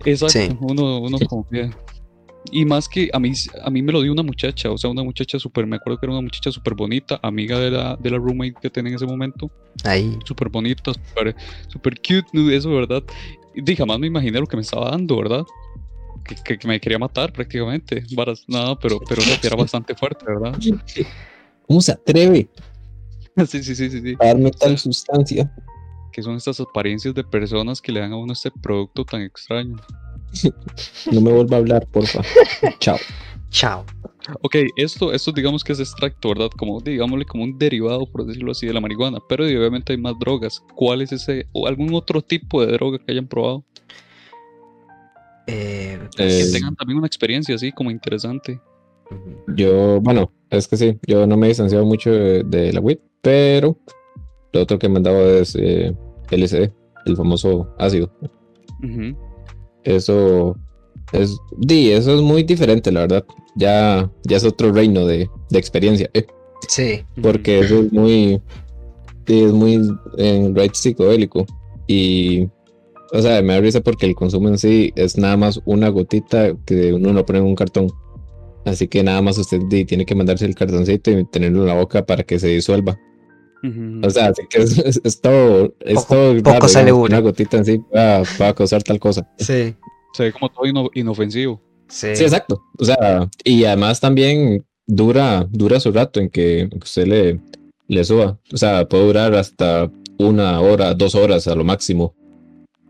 [0.03, 0.57] Exacto, Sí.
[0.59, 1.69] uno, uno confía.
[2.51, 3.31] Y más que a mí,
[3.63, 6.05] a mí me lo dio una muchacha, o sea, una muchacha súper, me acuerdo que
[6.05, 9.05] era una muchacha súper bonita, amiga de la, de la roommate que tenía en ese
[9.05, 9.51] momento,
[9.83, 10.17] Ahí.
[10.25, 10.93] súper bonita,
[11.67, 12.49] súper cute, ¿no?
[12.49, 13.03] eso, ¿verdad?
[13.53, 15.45] Y jamás me imaginé lo que me estaba dando, ¿verdad?
[16.23, 20.25] Que, que- que me quería matar prácticamente, varas, nada, pero, pero sí, era bastante fuerte,
[20.27, 20.57] ¿verdad?
[21.67, 22.49] ¿Cómo se atreve
[23.47, 24.15] Sí, sí, sí, sí, sí.
[24.19, 25.51] a darme tal sustancia?
[26.11, 29.75] Que son estas apariencias de personas que le dan a uno este producto tan extraño.
[31.11, 32.21] No me vuelva a hablar, porfa.
[32.79, 32.97] Chao.
[33.49, 33.85] Chao.
[34.41, 36.49] Ok, esto, esto digamos que es extracto, ¿verdad?
[36.55, 39.17] Como, digámosle, como un derivado, por decirlo así, de la marihuana.
[39.27, 40.63] Pero obviamente hay más drogas.
[40.75, 43.65] ¿Cuál es ese, o algún otro tipo de droga que hayan probado?
[45.47, 48.59] Eh, Que Eh, tengan también una experiencia así como interesante.
[49.55, 52.99] Yo, bueno, es que sí, yo no me he distanciado mucho de, de la WIT,
[53.21, 53.75] pero
[54.53, 55.95] lo otro que me han dado es eh,
[56.29, 56.71] LSD,
[57.07, 58.11] el famoso ácido.
[59.83, 60.55] Eso
[61.11, 63.25] es, di, eso es muy diferente, la verdad.
[63.55, 66.25] Ya, ya es otro reino de, de experiencia, eh,
[66.67, 67.03] sí.
[67.21, 68.41] porque eso es muy,
[69.27, 69.81] sí, es muy
[70.17, 71.45] en right psicodélico.
[71.87, 72.47] Y,
[73.11, 76.55] o sea, me da risa porque el consumo en sí es nada más una gotita
[76.65, 77.91] que uno lo pone en un cartón.
[78.65, 81.73] Así que nada más usted di, tiene que mandarse el cartoncito y tenerlo en la
[81.73, 82.99] boca para que se disuelva.
[84.03, 87.09] O sea, así que es, es- es todo, es Poco- todo poco raro, sale digamos,
[87.09, 89.27] una gotita en sí va, va a causar tal cosa.
[89.37, 89.75] Sí.
[90.13, 91.61] Se ve como todo ino- inofensivo.
[91.87, 92.15] Sí.
[92.15, 92.61] Sí, exacto.
[92.77, 97.39] O sea, y además también dura, dura su rato en que usted le,
[97.87, 98.37] le suba.
[98.53, 102.13] O sea, puede durar hasta una hora, dos horas a lo máximo.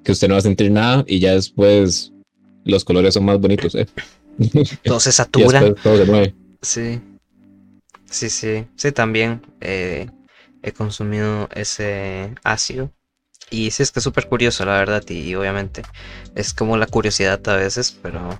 [0.03, 2.13] Que usted no va a sentir nada y ya después
[2.63, 3.87] los colores son más bonitos, ¿eh?
[4.83, 5.73] Todo se satura.
[5.83, 6.33] todo se mueve.
[6.61, 6.99] Sí.
[8.05, 8.65] Sí, sí.
[8.75, 10.07] Sí, también eh,
[10.63, 12.91] he consumido ese ácido.
[13.49, 15.03] Y sí, es que es súper curioso, la verdad.
[15.09, 15.83] Y, obviamente
[16.35, 18.39] es como la curiosidad a veces, pero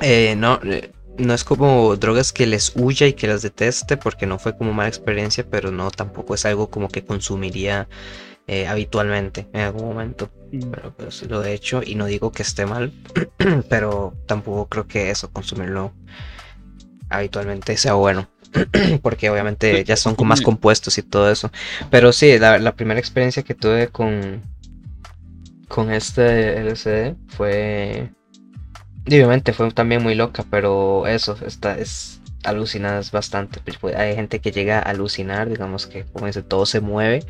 [0.00, 4.26] eh, no, eh, no es como drogas que les huya y que las deteste, porque
[4.26, 7.88] no fue como mala experiencia, pero no tampoco es algo como que consumiría
[8.46, 10.30] eh, habitualmente en algún momento.
[10.50, 12.92] Pero pues lo he hecho y no digo que esté mal,
[13.68, 15.92] pero tampoco creo que eso, consumirlo
[17.10, 18.28] habitualmente sea bueno.
[19.02, 21.50] Porque obviamente ya son más consume- compuestos y todo eso.
[21.90, 24.42] Pero sí, la, la primera experiencia que tuve con,
[25.68, 28.10] con este LCD fue...
[29.06, 33.60] y obviamente fue también muy loca, pero eso, está, es alucinas bastante.
[33.60, 37.24] pues, pues, Hay gente que llega a alucinar, digamos que como dice, todo se mueve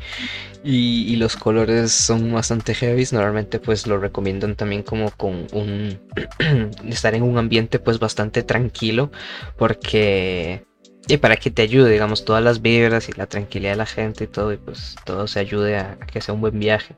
[0.63, 3.05] y, y los colores son bastante heavy.
[3.11, 5.99] Normalmente pues lo recomiendan también como con un
[6.89, 9.11] estar en un ambiente pues bastante tranquilo
[9.57, 10.65] porque
[11.07, 14.23] y para que te ayude, digamos, todas las vibras y la tranquilidad de la gente
[14.23, 16.95] y todo y pues todo se ayude a, a que sea un buen viaje.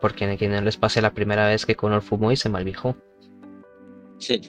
[0.00, 2.96] Porque a quien no les pase la primera vez que Connor fumó y se malvijó.
[4.18, 4.40] Sí,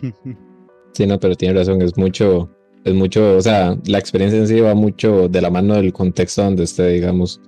[1.06, 2.50] no, pero tiene razón, es mucho,
[2.84, 6.42] es mucho, o sea, la experiencia en sí va mucho de la mano del contexto
[6.42, 7.40] donde esté, digamos.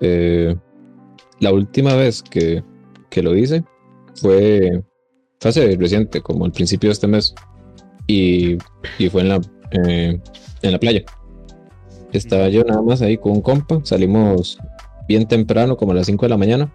[0.00, 0.56] Eh,
[1.40, 2.64] la última vez que,
[3.10, 3.62] que lo hice
[4.16, 4.82] fue,
[5.40, 7.34] fue hace reciente, como al principio de este mes,
[8.06, 8.58] y,
[8.98, 9.40] y fue en la,
[9.86, 10.18] eh,
[10.62, 11.04] en la playa.
[12.12, 14.58] Estaba yo nada más ahí con un compa, salimos
[15.08, 16.72] bien temprano, como a las 5 de la mañana,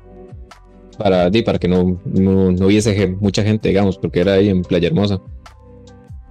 [0.98, 4.88] para, para que no, no, no hubiese mucha gente, digamos, porque era ahí en Playa
[4.88, 5.22] Hermosa.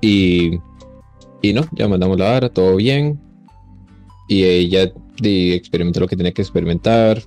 [0.00, 0.58] Y,
[1.42, 3.18] y no, ya mandamos la vara, todo bien.
[4.28, 7.22] Y ella di, experimentó lo que tenía que experimentar.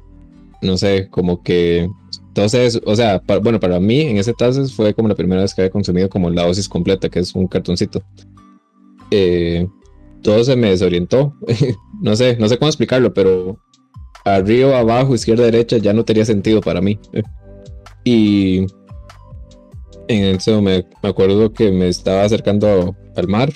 [0.62, 1.90] No sé, como que.
[2.28, 5.54] Entonces, o sea, para- bueno, para mí en ese entonces fue como la primera vez
[5.54, 8.04] que había consumido como la dosis completa, que es un cartoncito.
[9.12, 9.68] Eh,
[10.24, 11.36] todo se me desorientó.
[12.02, 13.60] no sé, no sé cómo explicarlo, pero
[14.26, 17.00] arriba, abajo, izquierda, derecha ya no tenía sentido para mí.
[18.04, 18.66] Y
[20.08, 23.52] en eso me, me acuerdo que me estaba acercando al mar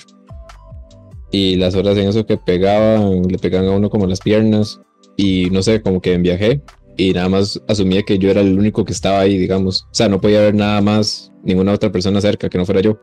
[1.30, 4.80] y las horas en eso que pegaban, le pegaban a uno como las piernas
[5.16, 6.62] y no sé, como que viajé
[6.96, 9.82] y nada más asumía que yo era el único que estaba ahí, digamos.
[9.90, 12.98] O sea, no podía haber nada más, ninguna otra persona cerca que no fuera yo.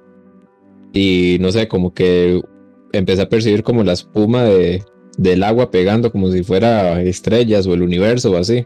[0.94, 2.42] Y no sé, como que
[2.94, 4.84] empecé a percibir como la espuma de,
[5.18, 8.66] del agua pegando como si fuera estrellas o el universo o así.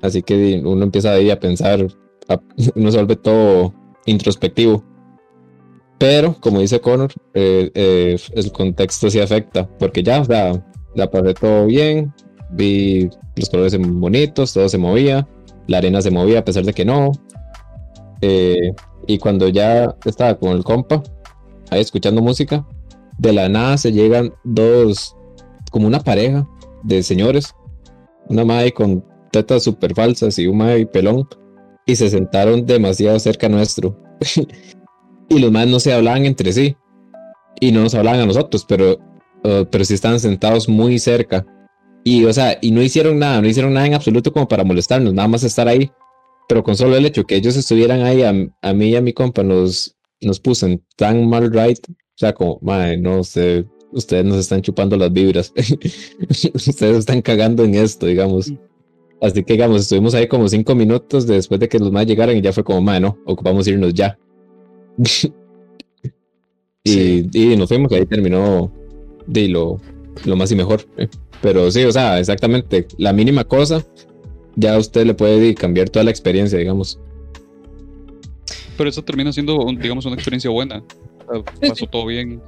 [0.00, 1.86] Así que uno empieza ahí a pensar,
[2.28, 2.40] a-
[2.76, 3.74] uno se vuelve todo
[4.06, 4.84] introspectivo.
[5.98, 10.64] Pero, como dice Connor, eh, eh, el contexto sí afecta, porque ya, o sea,
[10.96, 12.12] la pasé todo bien,
[12.50, 15.28] vi los colores bonitos, todo se movía,
[15.68, 17.12] la arena se movía a pesar de que no.
[18.20, 18.72] Eh,
[19.06, 21.02] y cuando ya estaba con el compa,
[21.80, 22.66] escuchando música,
[23.18, 25.16] de la nada se llegan dos,
[25.70, 26.48] como una pareja
[26.82, 27.54] de señores,
[28.28, 31.28] una madre con tetas súper falsas y un madre pelón,
[31.86, 33.96] y se sentaron demasiado cerca nuestro.
[35.28, 36.76] y los más no se hablaban entre sí,
[37.60, 38.98] y no nos hablaban a nosotros, pero,
[39.44, 41.46] uh, pero sí estaban sentados muy cerca.
[42.04, 45.14] Y, o sea, y no hicieron nada, no hicieron nada en absoluto como para molestarnos,
[45.14, 45.90] nada más estar ahí.
[46.48, 49.12] Pero con solo el hecho que ellos estuvieran ahí, a, a mí y a mi
[49.12, 51.78] compa nos, nos puso en tan mal right.
[51.88, 55.52] O sea, como, madre, no, usted, ustedes nos están chupando las vibras.
[56.54, 58.52] ustedes están cagando en esto, digamos.
[59.20, 62.42] Así que, digamos, estuvimos ahí como cinco minutos después de que los más llegaran y
[62.42, 64.18] ya fue como, madre, no, ocupamos irnos ya.
[66.84, 67.30] y, Sí.
[67.32, 68.72] y nos fuimos, ahí terminó
[69.26, 69.80] de lo,
[70.24, 70.84] lo más y mejor.
[71.40, 73.84] Pero sí, o sea, exactamente, la mínima cosa,
[74.56, 76.98] ya usted le puede cambiar toda la experiencia, digamos.
[78.76, 80.82] Pero eso termina siendo, un- digamos, una experiencia buena.
[81.28, 82.40] O sea, Sí, pasó todo bien.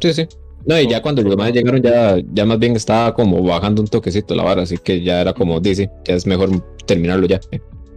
[0.00, 0.26] Sí, sí.
[0.66, 3.88] No, y ya cuando los demás llegaron, ya, ya más bien estaba como bajando un
[3.88, 6.50] toquecito la vara, así que ya era como, dice, ya es mejor
[6.86, 7.38] terminarlo ya.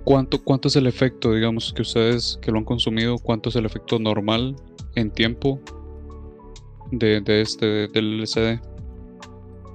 [0.04, 3.66] ¿Cuánto, ¿Cuánto es el efecto, digamos, que ustedes que lo han consumido, cuánto es el
[3.66, 4.56] efecto normal
[4.96, 5.60] en tiempo
[6.92, 8.60] de, de este, del LCD?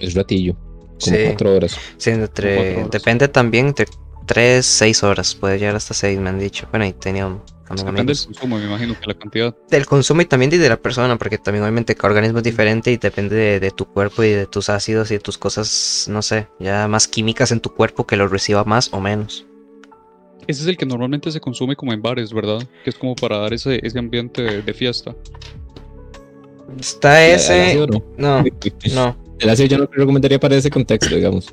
[0.00, 1.16] Es ratillo, como Sí.
[1.26, 1.76] cuatro horas.
[1.96, 2.90] Sí, entre- cuatro horas.
[2.90, 3.86] depende también de
[4.26, 6.66] 3, 6 horas, puede llegar hasta 6, me han dicho.
[6.70, 9.56] Bueno, y tenía un- también Depende del consumo, me imagino que la cantidad.
[9.70, 12.98] Del consumo y también de la persona, porque también obviamente cada organismo es diferente y
[12.98, 16.46] depende de, de tu cuerpo y de tus ácidos y de tus cosas, no sé,
[16.60, 19.46] ya más químicas en tu cuerpo que lo reciba más o menos.
[20.46, 22.58] Ese es el que normalmente se consume como en bares, ¿verdad?
[22.84, 25.14] Que es como para dar ese, ese ambiente de, de fiesta.
[26.78, 27.62] Está El ese...
[27.62, 28.04] ácido no.
[28.18, 28.44] No,
[28.94, 29.16] no.
[29.38, 31.52] El ácido yo no lo recomendaría para ese contexto, digamos.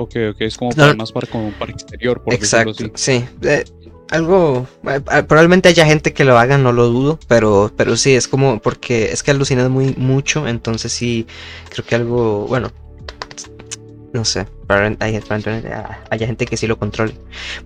[0.00, 0.76] Ok, ok, es como No.
[0.76, 2.92] para, más para, como para exterior, por Exacto, así.
[2.94, 3.24] sí.
[3.42, 3.64] Eh,
[4.10, 8.14] algo, eh, eh, probablemente haya gente que lo haga, no lo dudo, pero, pero sí,
[8.14, 11.26] es como, porque es que alucinas muy mucho, entonces sí,
[11.68, 12.70] creo que algo, bueno,
[14.12, 14.46] no sé,
[15.00, 15.72] hay, probablemente
[16.10, 17.14] haya gente que sí lo controle,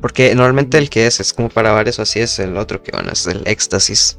[0.01, 3.13] porque normalmente el que es, es como para o así, es el otro que, bueno,
[3.13, 4.19] es el éxtasis.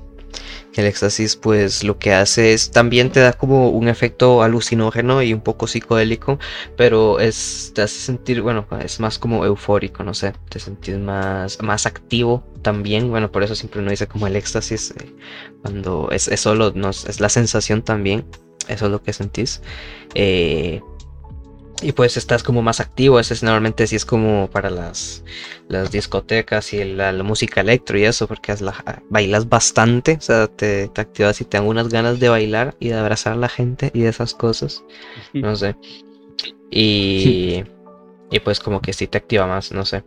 [0.76, 5.34] El éxtasis, pues lo que hace es también te da como un efecto alucinógeno y
[5.34, 6.40] un poco psicodélico,
[6.76, 11.62] pero es, te hace sentir, bueno, es más como eufórico, no sé, te sentís más,
[11.62, 15.14] más activo también, bueno, por eso siempre uno dice como el éxtasis, eh,
[15.62, 18.26] cuando es, es solo, no, es la sensación también,
[18.68, 19.62] eso es lo que sentís.
[20.16, 20.82] eh,
[21.82, 25.24] y pues estás como más activo, ese es normalmente sí es como para las,
[25.68, 30.48] las discotecas y la, la música electro y eso, porque la- bailas bastante, o sea,
[30.48, 33.50] te, te activas y te dan unas ganas de bailar y de abrazar a la
[33.50, 34.84] gente y de esas cosas
[35.42, 35.76] no sé.
[36.72, 37.64] Y,
[38.32, 40.04] y pues como que sí te activa más, no sé.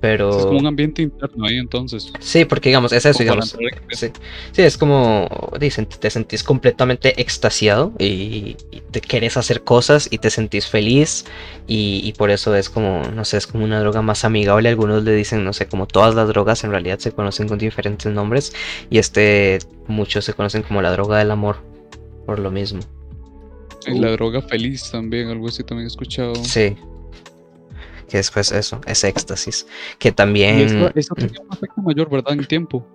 [0.00, 0.30] Pero...
[0.30, 2.12] Es como un ambiente interno ahí entonces.
[2.20, 3.56] Sí, porque digamos, es eso, digamos.
[3.90, 4.06] Sí,
[4.52, 5.28] sí, es como,
[5.58, 11.24] dicen, te sentís completamente extasiado y, y te querés hacer cosas y te sentís feliz
[11.66, 14.68] y, y por eso es como, no sé, es como una droga más amigable.
[14.68, 18.12] Algunos le dicen, no sé, como todas las drogas en realidad se conocen con diferentes
[18.12, 18.52] nombres
[18.90, 21.56] y este, muchos se conocen como la droga del amor,
[22.24, 22.80] por lo mismo.
[23.86, 26.34] Y la droga feliz también, algo así también he escuchado.
[26.36, 26.76] Sí.
[28.08, 29.66] Que después eso, es éxtasis.
[29.98, 30.58] Que también...
[30.60, 32.32] eso, eso tiene un efecto mayor, ¿verdad?
[32.32, 32.86] En tiempo.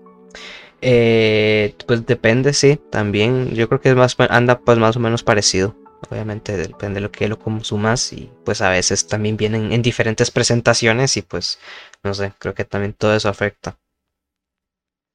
[0.82, 3.54] Eh, pues depende, sí, también.
[3.56, 5.76] Yo creo que es más, anda pues más o menos parecido.
[6.10, 10.32] Obviamente depende de lo que lo consumas y pues a veces también vienen en diferentes
[10.32, 11.60] presentaciones y pues
[12.04, 13.78] no sé, creo que también todo eso afecta.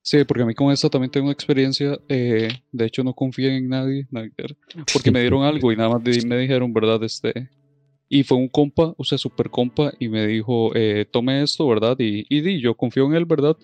[0.02, 1.98] Sí, porque a mí con esto también tengo una experiencia.
[2.08, 4.32] eh, de hecho, no confíen en nadie, nadie,
[4.90, 7.04] porque me dieron algo y nada más me dijeron, ¿verdad?
[7.04, 7.50] Este,
[8.08, 11.96] y fue un compa, o sea, super compa, y me dijo, eh, tome esto, ¿verdad?
[11.98, 13.56] Y, y di, yo confío en él, ¿verdad?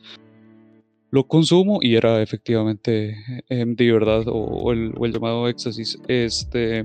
[1.10, 3.16] Lo consumo y era efectivamente
[3.48, 4.28] MD, ¿verdad?
[4.28, 5.98] O, o el, o el llamado éxtasis.
[6.08, 6.84] Este,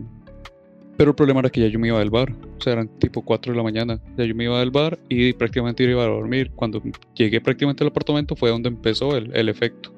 [1.00, 3.22] pero el problema era que ya yo me iba del bar, o sea, eran tipo
[3.24, 4.02] 4 de la mañana.
[4.18, 6.52] Ya yo me iba del bar y prácticamente iba a dormir.
[6.56, 6.84] Cuando
[7.16, 9.96] llegué prácticamente al apartamento fue donde empezó el, el efecto.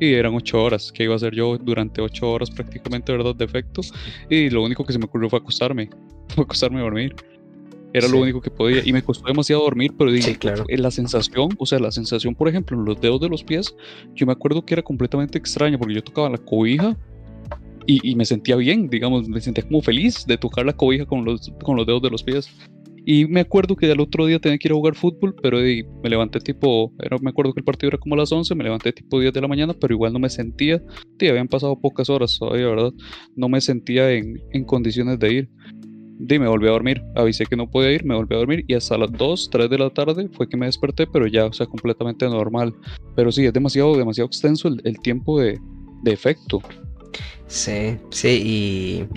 [0.00, 3.36] Y eran 8 horas, que iba a hacer yo durante 8 horas prácticamente, ¿verdad?
[3.36, 3.82] De efecto.
[4.28, 5.88] Y lo único que se me ocurrió fue acostarme,
[6.32, 7.14] fue acostarme a dormir.
[7.94, 8.12] Era Sí.
[8.12, 8.80] lo único que podía.
[8.84, 10.64] Y me costó demasiado dormir, pero di- Sí, claro.
[10.68, 13.74] eh, la sensación, o sea, la sensación, por ejemplo, en los dedos de los pies,
[14.14, 16.96] yo me acuerdo que era completamente extraña porque yo tocaba la cobija
[17.86, 21.24] y, y me sentía bien, digamos, me sentía como feliz de tocar la cobija con
[21.24, 22.48] los, con los dedos de los pies.
[23.04, 26.08] Y me acuerdo que al otro día tenía que ir a jugar fútbol, pero me
[26.08, 28.92] levanté tipo, era, me acuerdo que el partido era como a las 11, me levanté
[28.92, 30.80] tipo 10 de la mañana, pero igual no me sentía,
[31.18, 32.92] sí, habían pasado pocas horas todavía, ¿verdad?
[33.34, 35.48] No me sentía en, en condiciones de ir.
[36.18, 38.74] Di, me volví a dormir, avisé que no podía ir, me volví a dormir y
[38.74, 41.66] hasta las 2, 3 de la tarde fue que me desperté, pero ya, o sea,
[41.66, 42.74] completamente normal.
[43.16, 45.58] Pero sí, es demasiado, demasiado extenso el, tiempo de,
[46.02, 46.60] de efecto.
[47.46, 49.08] Sí, sí,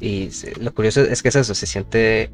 [0.00, 0.28] y, y
[0.60, 2.30] lo curioso es que es eso, se siente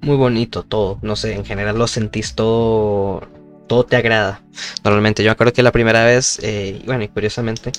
[0.00, 3.22] muy bonito todo, no sé, en general lo sentís todo,
[3.66, 4.42] todo te agrada.
[4.84, 7.72] Normalmente, yo me acuerdo que la primera vez, eh, bueno, y curiosamente,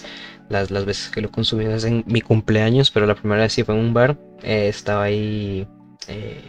[0.50, 3.64] las, las veces que lo consumí es en mi cumpleaños, pero la primera vez sí
[3.64, 5.68] fue en un bar, eh, estaba ahí
[6.08, 6.42] eh,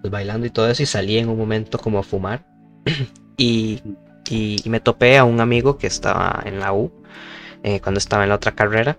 [0.00, 2.44] pues bailando y todo eso, y salí en un momento como a fumar,
[3.36, 3.80] y,
[4.28, 6.92] y, y me topé a un amigo que estaba en la U,
[7.80, 8.98] cuando estaba en la otra carrera.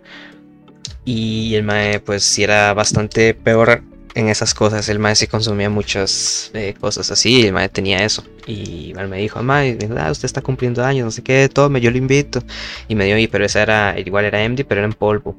[1.03, 3.83] Y el mae, pues sí era bastante peor
[4.15, 4.87] en esas cosas.
[4.89, 7.41] El mae sí consumía muchas eh, cosas así.
[7.41, 8.23] Y el mae tenía eso.
[8.45, 11.81] Y él me dijo, mae, dijo, ah, usted está cumpliendo años, no sé qué, tome,
[11.81, 12.41] yo lo invito.
[12.87, 15.35] Y me dio, y pero esa era, igual era MD, pero era en polvo.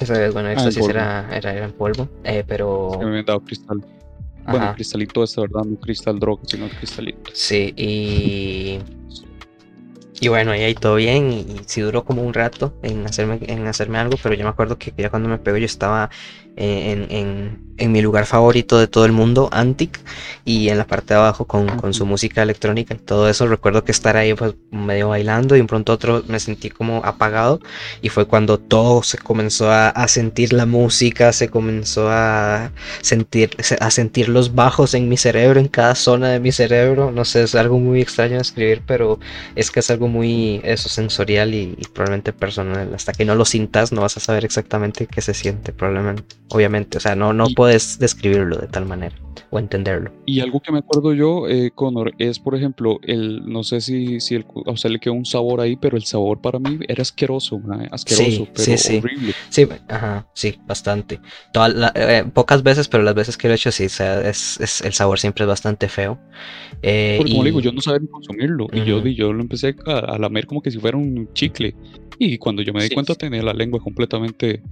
[0.00, 0.90] Esa, bueno, en éxtasis polvo.
[0.90, 2.08] era, era, era en polvo.
[2.24, 2.92] eh, pero.
[2.98, 3.84] Me habían dado cristal.
[4.44, 5.62] Bueno, cristalito este, ¿verdad?
[5.64, 7.30] No cristal droga, sino cristalito.
[7.32, 8.78] sí, y.
[10.20, 11.32] Y bueno, ahí, ahí todo bien.
[11.32, 14.16] Y, sí duró como un rato en hacerme, en hacerme algo.
[14.22, 16.10] Pero yo me acuerdo que ya cuando me pegó, yo estaba
[16.56, 19.98] en, en- en mi lugar favorito de todo el mundo, Antic.
[20.44, 23.46] Y en la parte de abajo con, con su música electrónica y todo eso.
[23.46, 25.56] Recuerdo que estar ahí pues medio bailando.
[25.56, 27.60] Y un pronto otro me sentí como apagado.
[28.00, 31.32] Y fue cuando todo se comenzó a, a sentir la música.
[31.32, 33.50] Se comenzó a sentir,
[33.80, 37.10] a sentir los bajos en mi cerebro, en cada zona de mi cerebro.
[37.10, 39.18] No sé, es algo muy extraño de escribir, pero
[39.54, 42.94] es que es algo muy eso sensorial y, y probablemente personal.
[42.94, 46.36] Hasta que no lo sintas, no vas a saber exactamente qué se siente, probablemente.
[46.50, 49.14] Obviamente, o sea, no, no Y- puedes describirlo de tal manera
[49.50, 50.12] o entenderlo.
[50.26, 54.20] Y algo que me acuerdo yo, eh, Connor, es por ejemplo, el, no sé si,
[54.20, 57.00] si el, a usted le quedó un sabor ahí, pero el sabor para mí era
[57.02, 58.96] asqueroso, mae, asqueroso, Sí, pero sí, sí.
[58.98, 59.32] horrible.
[59.48, 61.20] Sí, ajá, sí, bastante.
[61.52, 64.20] Toda la- eh, pocas veces, pero las veces que lo he hecho, sí, o sea,
[64.28, 66.18] es, es- el sabor siempre es bastante feo.
[66.82, 68.66] Eh, Porque como le digo, y- yo no sabía consumirlo.
[68.72, 71.74] Y yo, di- yo lo empecé a, a lamer como que si fuera un chicle.
[72.18, 72.94] Y cuando yo me di Sí.
[72.94, 74.62] cuenta tenía la lengua completamente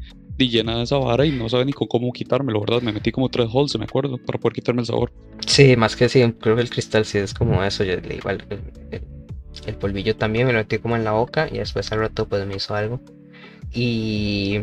[0.45, 2.82] di, llena esa vara y no sabía ni con cómo quitármelo, ¿verdad?
[2.82, 5.12] Me metí como tres holes, me acuerdo, para poder quitarme el sabor.
[5.47, 8.61] Sí, más que sí, creo que el cristal sí es como eso, yo, igual el,
[8.91, 9.03] el-
[9.66, 12.47] el polvillo también me lo metí como en la boca y después al rato pues
[12.47, 13.01] me hizo algo.
[13.72, 14.61] Y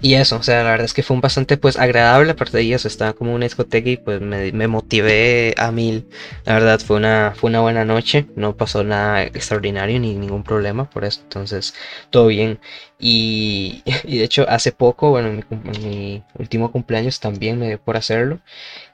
[0.00, 2.74] y eso, o sea, la verdad es que fue un bastante pues agradable, aparte de
[2.74, 6.06] eso, estaba como una discoteca y pues me, me motivé a mil.
[6.44, 10.90] La verdad fue una, fue una buena noche, no pasó nada extraordinario ni ningún problema
[10.90, 11.74] por eso, entonces
[12.10, 12.58] todo bien.
[13.04, 17.58] Y, y de hecho hace poco, bueno, en mi, cum- en mi último cumpleaños también
[17.58, 18.40] me dio por hacerlo,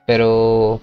[0.07, 0.81] pero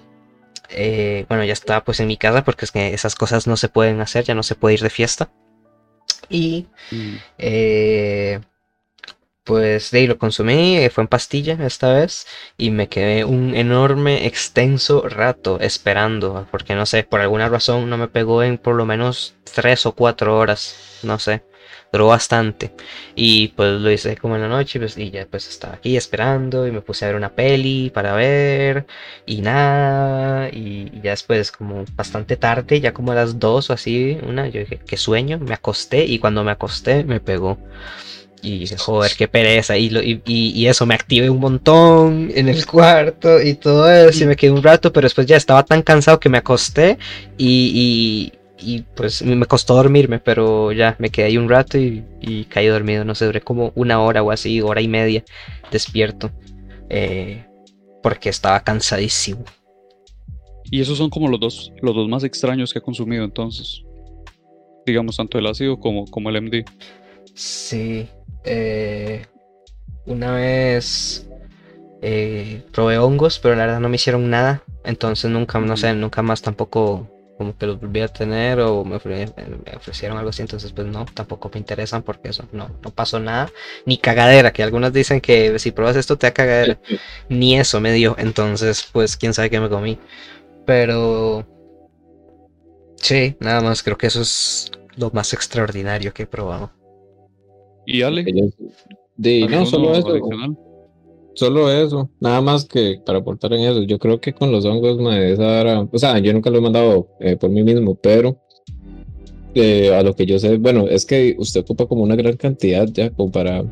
[0.70, 3.68] eh, bueno, ya estaba pues en mi casa porque es que esas cosas no se
[3.70, 5.30] pueden hacer, ya no se puede ir de fiesta.
[6.30, 7.16] Y Mm.
[7.38, 8.40] eh,
[9.44, 12.26] pues de ahí lo consumí, eh, fue en pastilla esta vez
[12.58, 17.96] y me quedé un enorme, extenso rato esperando, porque no sé, por alguna razón no
[17.96, 21.42] me pegó en por lo menos tres o cuatro horas, no sé,
[21.92, 22.72] duró bastante
[23.14, 26.66] y pues lo hice como en la noche pues, y ya pues estaba aquí esperando
[26.66, 28.86] y me puse a ver una peli para ver
[29.26, 33.72] y nada y, y ya después como bastante tarde, ya como a las dos o
[33.72, 37.58] así, una, yo dije, qué sueño, me acosté y cuando me acosté me pegó.
[38.40, 39.76] Y dije, joder, qué pereza.
[39.76, 44.24] Y, lo- y, y- eso, me activé un montón en el cuarto y todo eso.
[44.24, 46.98] Y me quedé un rato, pero después ya estaba tan cansado que me acosté.
[47.36, 52.44] Y, y, pues me costó dormirme, pero ya me quedé ahí un rato y, y
[52.44, 53.04] caí dormido.
[53.04, 55.24] No sé, duré como una hora o así, hora y media
[55.70, 56.30] despierto.
[56.90, 57.44] eh,
[58.02, 59.44] porque estaba cansadísimo.
[60.70, 63.82] Y esos son como los dos, los dos más extraños que he consumido entonces.
[64.86, 66.64] digamos, tanto el ácido como, como el MD.
[67.34, 68.08] Sí.
[68.44, 69.26] eh,
[70.06, 71.28] una vez
[72.02, 74.62] eh, probé hongos, pero la verdad no me hicieron nada.
[74.84, 77.08] Entonces nunca, no sé, nunca más tampoco
[77.38, 80.42] como que los volví a tener o me, ofre- me ofrecieron algo así.
[80.42, 83.50] Entonces pues no, tampoco me interesan porque eso, no, no pasó nada.
[83.86, 86.78] Ni cagadera, que algunos dicen que si pruebas esto te da cagadera.
[87.30, 88.16] Ni eso me dio.
[88.18, 89.98] Entonces pues quién sabe qué me comí.
[90.66, 91.46] Pero...
[92.96, 96.72] Sí, nada más, creo que eso es lo más extraordinario que he probado.
[97.86, 98.24] Y Ale,
[99.16, 100.67] De, no, ¿alguno solo eso.
[101.38, 103.82] Solo eso, nada más que para aportar en eso.
[103.84, 106.60] Yo creo que con los hongos, mae, esa vara- o sea, yo nunca lo he
[106.60, 108.40] mandado eh, por mí mismo, pero
[109.54, 112.86] eh, a lo que yo sé, bueno, es que usted ocupa como una gran cantidad
[112.88, 113.62] ya como para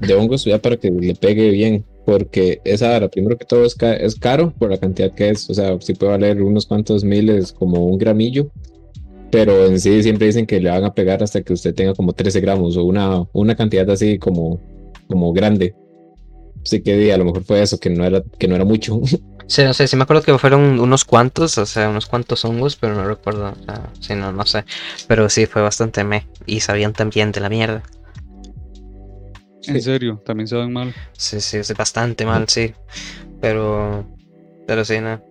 [0.00, 3.74] de hongos ya para que le pegue bien, porque esa vara, primero que todo es,
[3.74, 7.02] ca- es caro por la cantidad que es, o sea, sí puede valer unos cuantos
[7.02, 8.52] miles, como un gramillo,
[9.32, 12.12] pero en sí siempre dicen que le van a pegar hasta que usted tenga como
[12.12, 14.60] 13 gramos o una, una cantidad así como,
[15.08, 15.74] como grande.
[16.66, 19.00] Así que di, a lo mejor fue eso, que no era, que no era mucho.
[19.48, 22.74] Sí, no sé, sí me acuerdo que fueron unos cuantos, o sea, unos cuantos hongos,
[22.74, 24.64] pero no recuerdo, o sea, sí, no, no sé.
[25.06, 26.26] Pero sí, fue bastante me.
[26.46, 27.84] Y sabían también de la mierda.
[29.68, 30.92] En serio, también se dan mal.
[31.16, 32.74] Sí, sí, es bastante mal, sí.
[33.40, 34.04] Pero,
[34.66, 35.22] pero sí, no.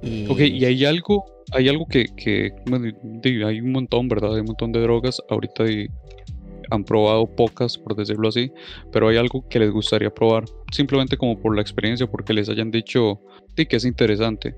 [0.00, 0.26] Y...
[0.30, 2.86] Ok, y hay algo, hay algo que, que bueno,
[3.48, 4.34] hay un montón, ¿verdad?
[4.34, 5.20] Hay un montón de drogas.
[5.28, 5.88] Ahorita di-
[6.70, 8.50] han probado pocas, por decirlo así,
[8.92, 12.70] pero hay algo que les gustaría probar, simplemente como por la experiencia, porque les hayan
[12.70, 13.20] dicho
[13.56, 14.54] di, que es interesante.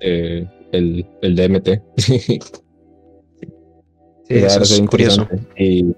[0.00, 1.68] Eh, el, el DMT.
[4.28, 5.28] Sí, eso es curioso.
[5.58, 5.94] Y,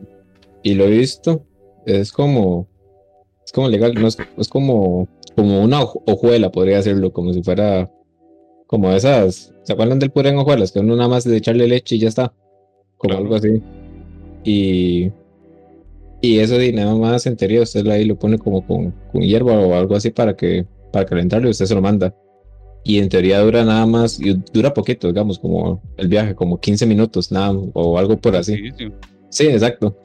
[0.62, 1.44] y lo he visto,
[1.86, 2.66] es como,
[3.44, 7.42] es como legal, no es, es como, como una hoj- hojuela, podría decirlo, como si
[7.42, 7.90] fuera,
[8.66, 10.72] como esas, ¿se acuerdan del puré en hojuelas?
[10.72, 12.32] Que uno nada más de echarle leche y ya está,
[12.96, 13.22] como Claro.
[13.24, 13.62] algo así.
[14.44, 15.10] Y,
[16.20, 19.54] y eso de nada más en teoría usted ahí lo pone como con, con hierba
[19.58, 22.14] o algo así para que, para calentarlo y usted se lo manda.
[22.84, 26.84] Y en teoría dura nada más, y dura poquito, digamos, como el viaje, como 15
[26.86, 28.56] minutos, nada, o algo por así.
[28.56, 28.92] Sí, sí.
[29.30, 29.96] Sí, exacto.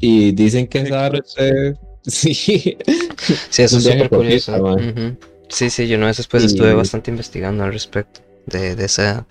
[0.00, 4.52] Y dicen que esa usted- Sí, Sí, eso es súper curioso.
[5.48, 9.26] Sí, sí, yo no después estuve bastante investigando al respecto de, de esa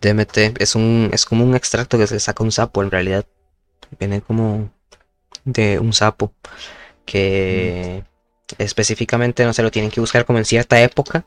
[0.00, 0.60] DMT.
[0.60, 3.24] Es un, es como un extracto que se saca un sapo, en realidad.
[3.98, 4.70] Viene como
[5.44, 6.32] de un sapo
[7.06, 8.04] que
[8.58, 11.24] específicamente, no sé, lo tienen que buscar como en cierta época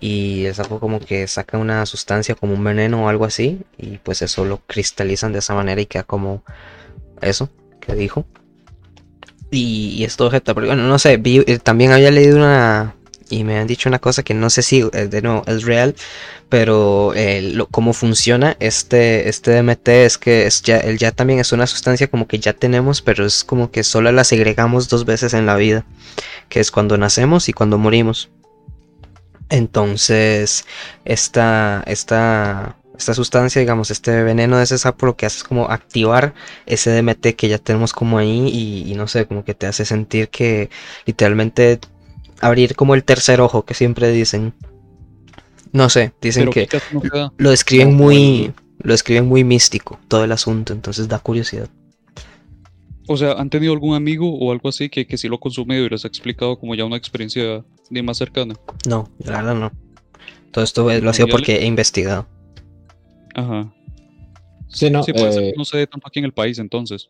[0.00, 3.98] y el sapo como que saca una sustancia como un veneno o algo así y
[3.98, 6.44] pues eso lo cristalizan de esa manera y queda como
[7.22, 7.50] eso
[7.80, 8.26] que dijo.
[9.50, 12.94] Y, y esto objeto, pero bueno, no sé, vi- eh, también había leído una
[13.30, 15.94] y me han dicho una cosa que no sé si eh, de nuevo es real,
[16.48, 21.40] pero eh, lo- cómo funciona este, este DMT es que es ya, él ya también
[21.40, 25.04] es una sustancia como que ya tenemos, pero es como que solo la segregamos dos
[25.04, 25.84] veces en la vida,
[26.48, 28.30] que es cuando nacemos y cuando morimos.
[29.50, 30.66] Entonces,
[31.04, 35.70] esta, esta, esta sustancia, digamos, este veneno de ese sapo lo que hace es como
[35.70, 36.34] activar
[36.66, 39.84] ese DMT que ya tenemos como ahí y, y no sé, como que te hace
[39.86, 40.68] sentir que
[41.06, 41.80] literalmente
[42.40, 44.52] abrir como el tercer ojo que siempre dicen.
[45.72, 46.68] No sé, dicen Pero que
[47.36, 51.68] lo describen muy, lo describen muy místico todo el asunto, entonces da curiosidad.
[53.06, 55.84] O sea, ¿han tenido algún amigo o algo así que, que sí lo ha consumido
[55.84, 58.54] y les ha explicado como ya una experiencia de más cercana?
[58.86, 59.72] No, la verdad no.
[60.52, 62.26] Todo esto eh, lo ha sido le- porque he investigado.
[63.34, 63.72] Ajá.
[64.68, 66.58] sí, no, Sí, puede ser eh, que no se dé tanto aquí en el país
[66.58, 67.08] entonces.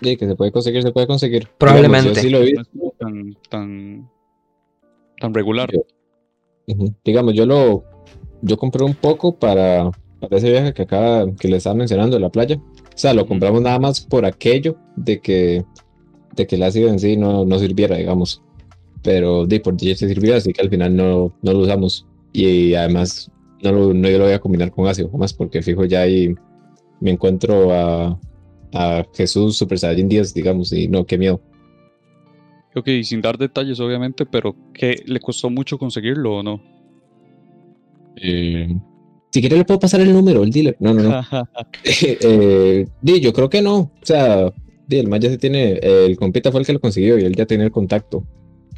[0.00, 1.48] sí, que se puede conseguir, se puede conseguir.
[1.58, 2.10] Probablemente.
[2.10, 4.10] Digamos, yo sí lo como tan, tan,
[5.18, 5.70] tan regular.
[5.72, 5.84] Yo-.
[7.04, 7.84] Digamos, yo lo,
[8.42, 9.90] yo compré un poco para,
[10.20, 12.56] para ese viaje que acaba, que le estaba mencionando de la playa.
[12.56, 15.64] O sea, lo compramos nada más por aquello de que,
[16.36, 18.42] de que el ácido en sí no, no sirviera, digamos.
[19.02, 22.06] Pero de por sí se sirvió, así que al final no, no lo usamos.
[22.32, 23.30] Y además,
[23.62, 26.34] no, lo, no yo lo voy a combinar con ácido, jamás, porque fijo ya ahí
[27.00, 28.20] me encuentro a,
[28.72, 31.40] a Jesús Super Saiyan 10, digamos, y no, qué miedo.
[32.74, 36.62] Ok, sin dar detalles obviamente, pero ¿qué le costó mucho conseguirlo o no?
[38.16, 38.74] Eh,
[39.30, 40.76] si quiere le puedo pasar el número, el dealer.
[40.80, 41.22] No, no, no.
[41.84, 43.76] eh, di, yo creo que no.
[43.78, 44.52] O sea,
[44.86, 45.72] di, el ya se tiene.
[45.82, 48.24] El compita fue el que lo consiguió y él ya tenía el contacto.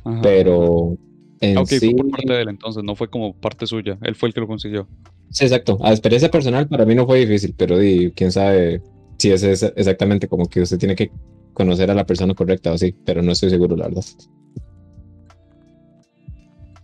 [0.04, 0.20] Ajá.
[0.22, 0.96] Pero
[1.40, 1.78] en Ah, ok, sí.
[1.80, 3.98] fue por parte de él entonces, no fue como parte suya.
[4.02, 4.88] Él fue el que lo consiguió.
[5.30, 5.78] Sí, exacto.
[5.82, 8.82] A experiencia personal para mí no fue difícil, pero di, quién sabe
[9.18, 11.10] si es exactamente como que usted tiene que
[11.54, 14.04] conocer a la persona correcta o sí, pero no estoy seguro, la verdad.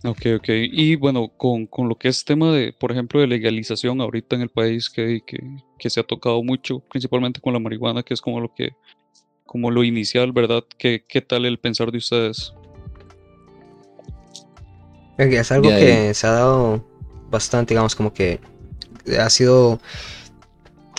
[0.03, 0.49] Ok, ok.
[0.49, 4.41] Y bueno, con, con, lo que es tema de, por ejemplo, de legalización ahorita en
[4.41, 5.37] el país que, que,
[5.77, 8.71] que, se ha tocado mucho, principalmente con la marihuana, que es como lo que,
[9.45, 10.63] como lo inicial, ¿verdad?
[10.79, 12.53] ¿Qué, qué tal el pensar de ustedes?
[15.17, 16.83] Es algo que se ha dado
[17.29, 18.39] bastante, digamos, como que
[19.19, 19.79] ha sido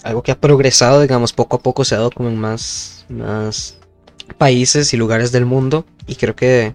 [0.04, 3.78] algo que ha progresado, digamos, poco a poco se ha dado como en más, más
[4.38, 5.86] países y lugares del mundo.
[6.06, 6.72] Y creo que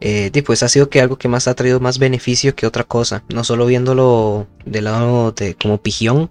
[0.00, 3.24] eh, ha sido que algo que más ha traído más beneficio que otra cosa.
[3.28, 6.30] No solo viéndolo del lado de como pijión,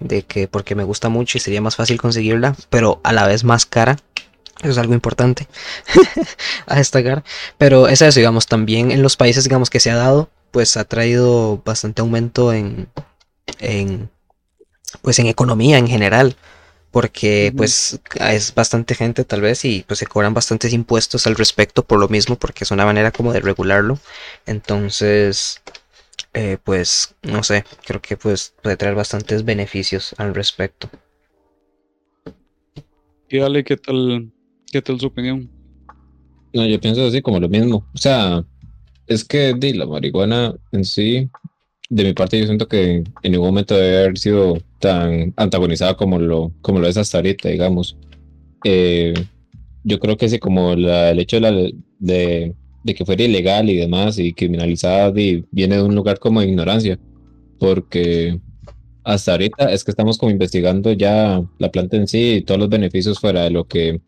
[0.00, 3.44] de que porque me gusta mucho y sería más fácil conseguirla, pero a la vez
[3.44, 3.96] más cara.
[4.60, 5.48] Eso es algo importante
[6.66, 7.24] a destacar.
[7.58, 10.84] Pero es eso, digamos, también en los países, digamos, que se ha dado, pues ha
[10.84, 12.88] traído bastante aumento en,
[13.58, 14.10] en
[15.00, 16.36] pues en economía en general
[16.92, 21.82] porque pues es bastante gente tal vez y pues se cobran bastantes impuestos al respecto
[21.82, 23.98] por lo mismo porque es una manera como de regularlo.
[24.46, 25.62] Entonces
[26.34, 30.90] eh, pues no sé creo que pues puede traer bastantes beneficios al respecto.
[33.30, 34.30] Y dale qué tal
[34.70, 35.50] qué tal su opinión
[36.52, 37.88] no yo pienso así como lo mismo.
[37.94, 38.44] O sea
[39.06, 41.30] es que de la marihuana en sí
[41.92, 46.18] de mi parte yo siento que en ningún momento debe haber sido tan antagonizada como
[46.18, 47.98] lo, como lo es hasta ahorita, digamos.
[48.64, 49.12] Eh,
[49.84, 52.54] yo creo que sí, como la, el hecho de, de,
[52.94, 56.98] que fuera ilegal y demás y criminalizada y viene de un lugar como de ignorancia,
[57.58, 58.40] porque
[59.04, 62.70] hasta ahorita es que estamos como investigando ya la planta en sí y todos los
[62.70, 64.00] beneficios fuera de lo que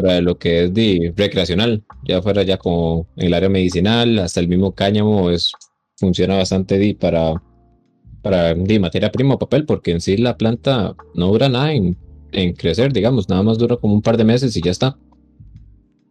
[0.00, 4.38] de lo que es de recreacional, ya fuera ya como en el área medicinal, hasta
[4.38, 5.52] el mismo cáñamo es
[5.96, 7.42] funciona bastante di para,
[8.22, 11.96] para di, materia prima o papel, porque en sí la planta no dura nada en,
[12.32, 14.96] en, crecer, digamos, nada más dura como un par de meses y ya está.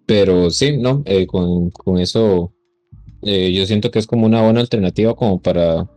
[0.05, 2.53] Pero sí, no, eh, con, con, eso
[3.21, 5.89] eh, yo siento que es como una buena alternativa como para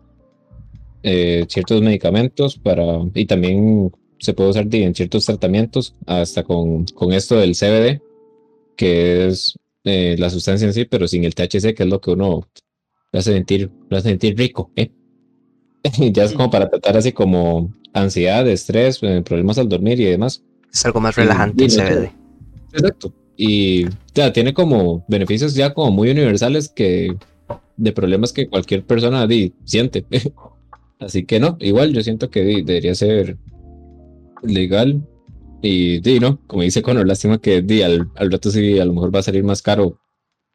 [1.03, 7.13] eh, ciertos medicamentos para, y también se puede usar en ciertos tratamientos, hasta con, con
[7.13, 8.01] esto del CBD,
[8.77, 12.49] que es la sustancia en sí, pero sin el THC, que es lo que uno
[13.15, 14.91] lo hace sentir, lo hace sentir rico, ¿eh?
[16.13, 20.43] ya es como para tratar así como ansiedad, estrés, eh, problemas al dormir y demás.
[20.73, 22.13] Es algo más relajante, se ve.
[22.73, 23.15] Exacto.
[23.37, 23.87] Y
[24.17, 27.17] ya tiene como beneficios ya como muy universales que
[27.77, 30.05] de problemas que cualquier persona di, siente.
[30.99, 33.39] Así que no, igual yo siento que debería ser
[34.43, 35.07] legal
[35.63, 38.93] y di, no, como dice Conor, lástima que di, al, al rato sí a lo
[38.93, 40.01] mejor va a salir más caro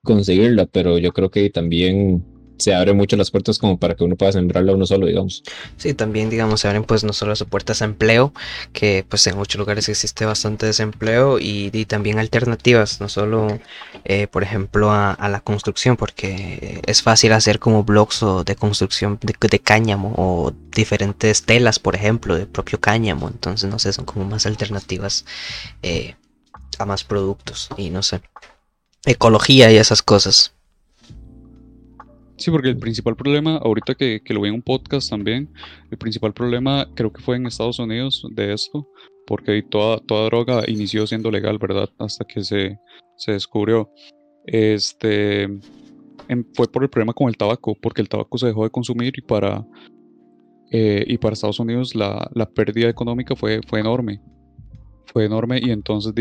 [0.04, 2.26] conseguirla, pero yo creo que también
[2.60, 5.44] se abren mucho las puertas como para que uno pueda sembrarla uno solo, digamos.
[5.78, 8.34] Sí, también, digamos, se abren pues no solo las puertas a empleo,
[8.74, 13.60] que pues en muchos lugares existe bastante desempleo y, también alternativas, no solo,
[14.06, 19.20] eh, por ejemplo, a, la construcción, porque es fácil hacer como blogs o de construcción
[19.22, 24.26] de, cáñamo o diferentes telas, por ejemplo, de propio cáñamo, entonces, no sé, son como
[24.26, 25.26] más alternativas
[25.82, 26.16] eh,
[26.78, 28.22] a más productos y no sé,
[29.06, 30.54] ecología y esas cosas.
[32.40, 35.50] Sí, porque el principal problema, ahorita que, que, lo vi en un podcast también,
[35.92, 38.88] el principal problema creo que fue en Estados Unidos de esto,
[39.28, 41.90] porque toda, toda droga inició siendo legal, ¿verdad?
[42.00, 42.80] Hasta que se,
[43.18, 43.92] se descubrió.
[44.46, 45.50] Este
[46.54, 49.22] fue por el problema con el tabaco, porque el tabaco se dejó de consumir y
[49.22, 49.66] para,
[50.72, 54.22] eh, y para Estados Unidos la, la, pérdida económica fue, fue enorme.
[55.08, 56.14] Fue enorme y entonces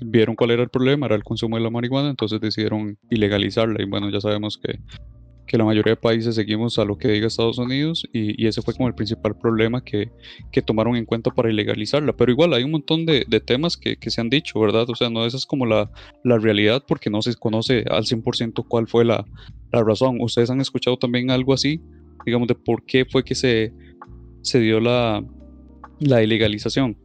[0.00, 3.86] vieron cuál era el problema, era el consumo de la marihuana, entonces decidieron ilegalizarla y
[3.86, 4.78] bueno, ya sabemos que
[5.46, 8.74] que la mayoría de países seguimos a lo que diga Estados Unidos y, ese fue
[8.74, 10.10] como el principal problema que,
[10.50, 12.12] que, tomaron en cuenta para ilegalizarla.
[12.14, 14.88] Pero igual hay un montón de, de temas que, que, se han dicho, ¿verdad?
[14.88, 15.90] O sea, no esa es como la,
[16.24, 19.24] la realidad porque no se conoce al 100% cuál fue la,
[19.72, 20.20] la, razón.
[20.20, 21.80] ¿Ustedes han escuchado también algo así?
[22.24, 23.72] Digamos, de por qué fue que se,
[24.42, 25.24] se dio la,
[25.98, 26.96] la ilegalización.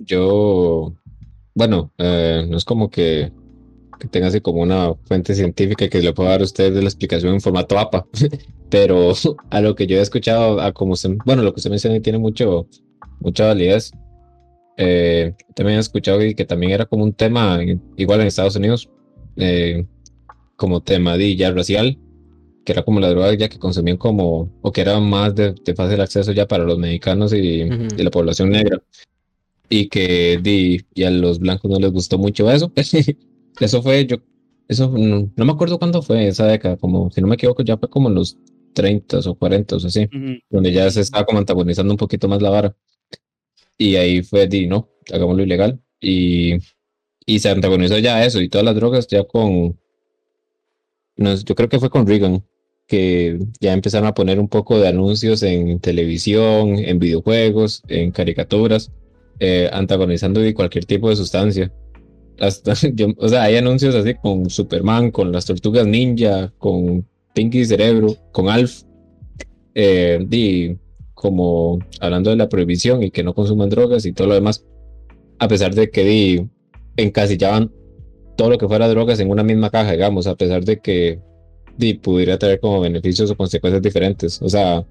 [0.00, 0.94] Yo,
[1.54, 3.30] bueno, eh, no es como que
[3.98, 6.88] que tenga así como una fuente científica que le pueda dar a usted de la
[6.88, 8.06] explicación en formato APA.
[8.70, 9.12] Pero
[9.50, 12.18] a lo que yo he escuchado, a como se, bueno, lo que usted menciona tiene
[12.18, 12.66] mucho,
[13.20, 13.92] mucha validez.
[14.76, 17.60] Eh, también he escuchado que, también era como un tema,
[17.96, 18.90] igual en Estados Unidos,
[19.36, 19.86] eh,
[20.56, 21.98] como tema de ya racial,
[22.64, 26.00] que era como la droga ya que consumían como, o que era más de, fácil
[26.00, 28.82] acceso ya para los mexicanos y, la población negra.
[29.68, 32.72] Y que di, y a los blancos no les gustó mucho eso.
[33.60, 34.16] Eso fue, yo,
[34.68, 37.88] eso no, me acuerdo cuándo fue esa década, como si no me equivoco, ya fue
[37.88, 38.38] como en los
[38.74, 40.08] 30 o 40 o así,
[40.50, 42.76] donde ya se estaba como antagonizando un poquito más la vara.
[43.78, 45.80] Y ahí fue, di, no, hagámoslo ilegal.
[46.00, 46.54] Y,
[47.26, 49.78] y se antagonizó ya eso y todas las drogas ya con,
[51.16, 52.44] no, yo creo que fue con Reagan,
[52.86, 58.90] que ya empezaron a poner un poco de anuncios en televisión, en videojuegos, en caricaturas,
[59.40, 61.72] eh, antagonizando cualquier tipo de sustancia.
[63.18, 68.48] O sea, hay anuncios así con Superman, con las tortugas ninja, con Pinky Cerebro, con
[68.48, 68.82] Alf,
[69.74, 70.76] eh, y
[71.14, 74.64] como hablando de la prohibición y que no consuman drogas y todo lo demás,
[75.38, 76.48] a pesar de que di,
[76.96, 77.72] encasillaban
[78.36, 81.20] todo lo que fuera drogas en una misma caja, digamos, a pesar de que
[81.76, 84.42] di, pudiera tener como beneficios o consecuencias diferentes.
[84.42, 84.84] O sea,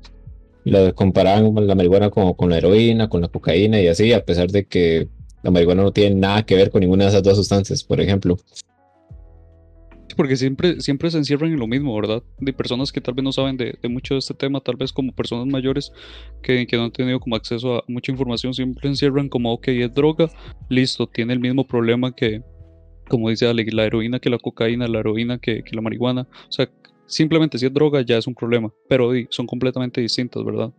[0.65, 4.49] lo comparaban la marihuana como con la heroína, con la cocaína y así, a pesar
[4.49, 5.09] de que
[5.43, 8.37] la marihuana no tiene nada que ver con ninguna de esas dos sustancias, por ejemplo.
[10.15, 12.23] Porque siempre, siempre se encierran en lo mismo, ¿verdad?
[12.39, 15.11] De personas que tal vez no saben de, mucho de este tema, tal vez como
[15.11, 15.91] personas mayores
[16.41, 19.93] que, que, no han tenido como acceso a mucha información, siempre encierran como, ok, es
[19.93, 20.29] droga,
[20.69, 22.43] listo, tiene el mismo problema que,
[23.09, 26.27] como dice Ale, la heroína que la cocaína, la heroína que, que la marihuana.
[26.47, 26.69] O sea,
[27.07, 30.71] simplemente si es droga ya es un problema, pero son completamente distintas, ¿verdad?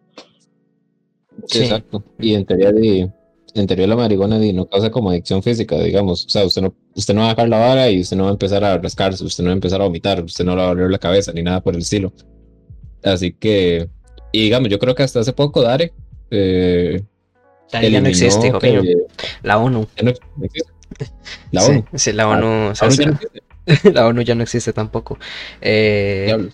[1.47, 1.65] Sí.
[1.65, 2.05] Exacto.
[2.21, 3.11] Y en teoría de,
[3.55, 6.27] en teoría la marihuana no causa como adicción física, digamos.
[6.27, 8.31] O sea, usted no, usted no va a dejar la vara y usted no va
[8.31, 10.65] a empezar a rascarse, usted no va a empezar a vomitar, usted no le va
[10.65, 12.13] a doler la cabeza ni nada por el estilo.
[13.03, 13.89] Así que,
[14.33, 15.93] y digamos, yo creo que hasta hace poco Dare.
[16.31, 17.03] Eh,
[17.71, 18.59] Dare ya no existe, hijo
[19.43, 19.87] La ONU.
[21.53, 21.85] La ONU.
[21.95, 22.73] Sí, la ONU.
[23.93, 25.19] la ONU ya no existe tampoco.
[25.61, 26.51] Eh,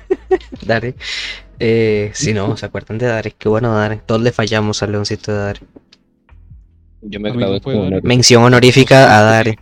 [0.64, 0.94] Dare.
[1.58, 3.34] Eh, sí, no, ¿se acuerdan de Dare?
[3.36, 4.00] Qué bueno Dare.
[4.04, 5.60] Todos le fallamos al leoncito de Dare.
[7.02, 7.60] Yo me gradué
[8.02, 9.58] Mención honorífica a Dare.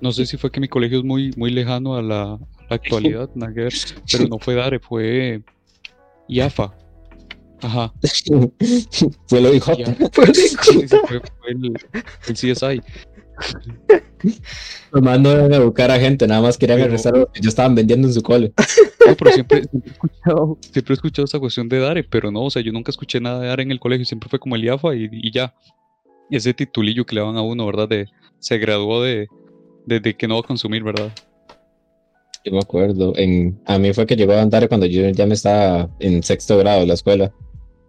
[0.00, 3.72] No sé si fue que mi colegio es muy, muy lejano a la, actualidad, Naguer,
[4.10, 5.42] pero no fue Dare, fue
[6.28, 6.74] IAFA.
[7.62, 7.92] Ajá.
[9.26, 9.72] fue lo dijo.
[10.12, 11.72] Fue, fue, el,
[12.28, 12.80] el CSI.
[14.92, 17.74] Nomás no iban a buscar a gente, nada más querían regresar lo que ya estaban
[17.74, 18.52] vendiendo en su cole.
[19.06, 22.44] No, pero siempre, siempre, he escuchado, siempre he escuchado esa cuestión de Dare, pero no,
[22.44, 24.64] o sea, yo nunca escuché nada de Dare en el colegio, siempre fue como el
[24.64, 25.54] IAFA y, y ya
[26.36, 27.88] ese titulillo que le dan a uno, ¿verdad?
[27.88, 28.06] De
[28.38, 29.28] se graduó de,
[29.86, 31.12] de, que no va a consumir, ¿verdad?
[32.44, 33.12] Yo me acuerdo.
[33.16, 36.56] En, a mí fue que llegó a andar cuando yo ya me estaba en sexto
[36.58, 37.32] grado de la escuela.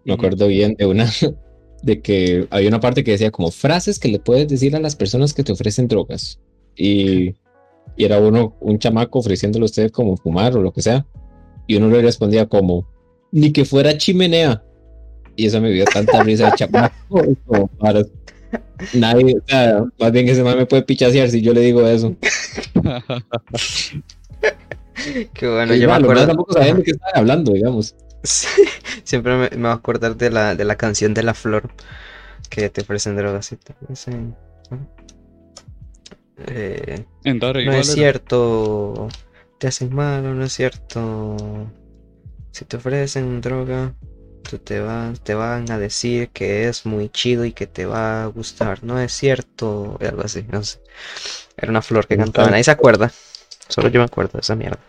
[0.06, 1.10] Me acuerdo bien de una,
[1.84, 4.96] de que había una parte que decía como frases que le puedes decir a las
[4.96, 6.40] personas que te ofrecen drogas.
[6.76, 7.36] Y,
[7.96, 11.06] y era uno, un chamaco ofreciéndole a usted como fumar o lo que sea.
[11.68, 12.88] Y uno le respondía como,
[13.32, 14.64] ni que fuera chimenea.
[15.36, 17.24] Y eso me dio tanta risa de chamaco.
[18.94, 22.16] Nadie, o sea, más bien ese man me puede pichasear si yo le digo eso.
[25.34, 26.28] Qué bueno, yo me acuerdo.
[26.28, 27.96] tampoco sabía de qué estaba hablando, digamos.
[29.04, 31.70] siempre me, me, voy a acordar de la, de la canción de la flor
[32.50, 33.74] que te ofrecen drogas y te
[36.48, 39.10] eh, no es cierto,
[39.58, 41.36] te hacen mal, no es cierto.
[42.52, 43.94] Si te ofrecen droga,
[44.44, 44.82] te,
[45.24, 48.84] te van a decir que es muy chido y que te va a gustar.
[48.84, 50.80] No es cierto, algo así, no sé.
[51.58, 53.12] Era una flor que cantaba nadie se acuerda.
[53.68, 54.80] Solo yo me acuerdo de esa mierda.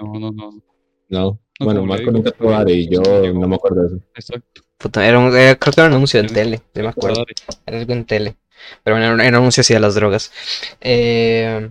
[0.00, 0.62] No, no, no.
[1.08, 3.00] No, bueno, Marco nunca tuvo y yo
[3.32, 4.34] no me acuerdo de eso.
[4.34, 5.00] Exacto.
[5.00, 7.24] era un, creo que era un anuncio en tele, yo me acuerdo.
[7.64, 8.36] Era algo en tele.
[8.82, 10.32] Pero bueno, era un anuncio así de las drogas.
[10.80, 11.70] Eh,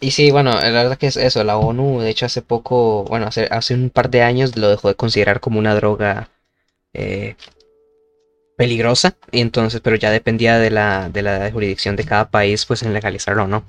[0.00, 3.26] y sí, bueno, la verdad que es eso, la ONU, de hecho hace poco, bueno,
[3.26, 6.30] hace, hace un par de años lo dejó de considerar como una droga
[6.96, 7.36] eh,
[8.56, 9.16] peligrosa.
[9.30, 12.92] Y entonces, pero ya dependía de la, de la jurisdicción de cada país, pues en
[12.92, 13.64] legalizarlo o no.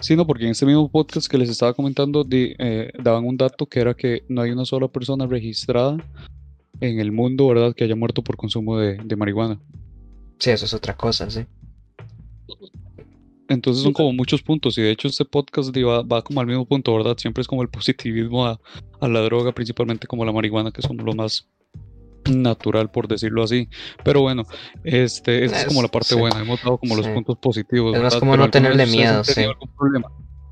[0.00, 3.66] Sí, no, porque en este mismo podcast que les estaba comentando eh, daban un dato
[3.66, 5.96] que era que no hay una sola persona registrada
[6.80, 9.60] en el mundo, ¿verdad?, que haya muerto por consumo de, marihuana.
[10.38, 11.46] Sí, eso es otra cosa, sí.
[13.48, 16.64] Entonces son como muchos puntos y de hecho este podcast va, va como al mismo
[16.64, 17.16] punto, ¿verdad?
[17.18, 18.58] Siempre es como el positivismo a,
[19.00, 21.46] a la droga, principalmente como la marihuana, que son los más
[22.30, 23.68] natural por decirlo así.
[24.04, 24.44] Pero bueno
[24.84, 28.36] este esa es, como la parte buena hemos dado como los puntos positivos es como
[28.36, 29.42] no tenerle miedo sí.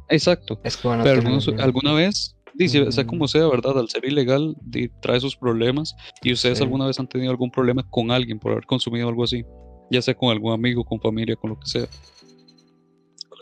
[0.08, 0.60] exacto.
[1.02, 1.22] Pero
[1.58, 4.54] alguna vez dice sea como sea verdad al ser ilegal
[5.00, 8.66] trae sus problemas y ustedes alguna vez han tenido algún problema con alguien por haber
[8.66, 9.44] consumido algo así
[9.90, 11.86] ya sea con algún amigo con familia con lo que sea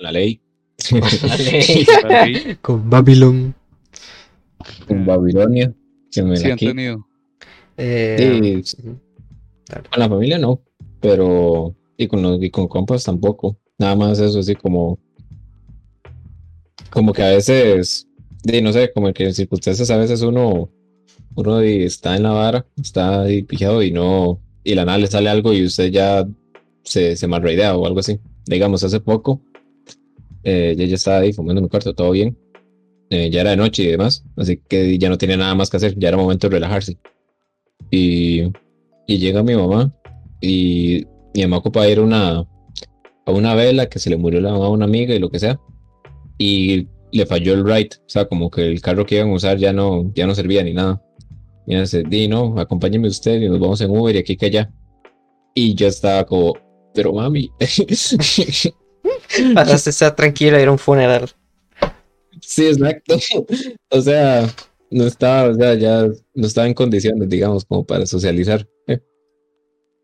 [0.00, 0.40] con la ley.
[0.88, 1.00] Con
[2.10, 2.56] la ley.
[2.62, 3.54] Con Babilón.
[4.86, 5.74] Con Babilonia
[6.10, 7.06] sí han tenido.
[7.76, 10.60] Eh, sí, con la familia no,
[11.00, 13.58] pero y con los y con compas tampoco.
[13.78, 14.98] Nada más eso así como
[16.90, 18.08] como que a veces
[18.62, 20.70] no sé, como que en circunstancias a veces uno
[21.34, 25.30] uno está en la vara, está ahí pijado y no y la nada le sale
[25.30, 26.26] algo y usted ya
[26.82, 28.18] se, se idea o algo así.
[28.46, 29.40] Digamos, hace poco
[30.44, 32.36] eh, ya, ya estaba ahí fumando en mi cuarto, todo bien.
[33.10, 35.78] Eh, ya era de noche y demás, así que ya no tenía nada más que
[35.78, 36.98] hacer, ya era momento de relajarse.
[37.90, 38.42] Y,
[39.06, 39.92] y llega mi mamá
[40.40, 44.52] y mi mamá ocupa ir a una, a una vela que se le murió la
[44.52, 45.60] mamá a una amiga y lo que sea.
[46.38, 49.58] Y le falló el ride, o sea, como que el carro que iban a usar
[49.58, 51.02] ya no, ya no servía ni nada.
[51.66, 54.46] Y ella dice, di, no, acompáñeme usted y nos vamos en Uber y aquí que
[54.46, 54.72] allá.
[55.54, 56.54] Y yo estaba como,
[56.94, 57.50] pero mami.
[59.54, 61.30] Pasaste estar tranquila, era un funeral.
[62.40, 63.16] Sí, exacto.
[63.92, 64.46] O sea,
[64.90, 68.66] no estaba, o sea, ya no estaba en condiciones, digamos, como para socializar.
[68.86, 69.00] eh.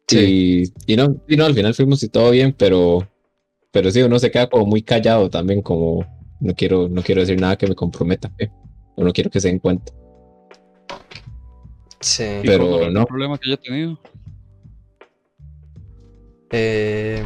[0.08, 0.72] Sí.
[0.86, 3.08] Y, y no, y no, al final fuimos y todo bien, pero,
[3.72, 6.04] pero sí, uno se queda como muy callado también, como
[6.40, 8.48] no quiero, no quiero decir nada que me comprometa, eh,
[8.96, 9.92] o no quiero que se den cuenta.
[12.00, 12.24] Sí.
[12.42, 13.06] ¿Y Pero el no.
[13.06, 13.98] problema que haya tenido?
[16.50, 17.24] Eh,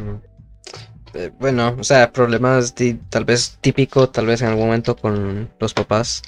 [1.14, 2.74] eh, bueno, o sea, problemas
[3.08, 6.22] tal vez típico, tal vez en algún momento con los papás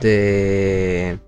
[0.00, 1.18] de,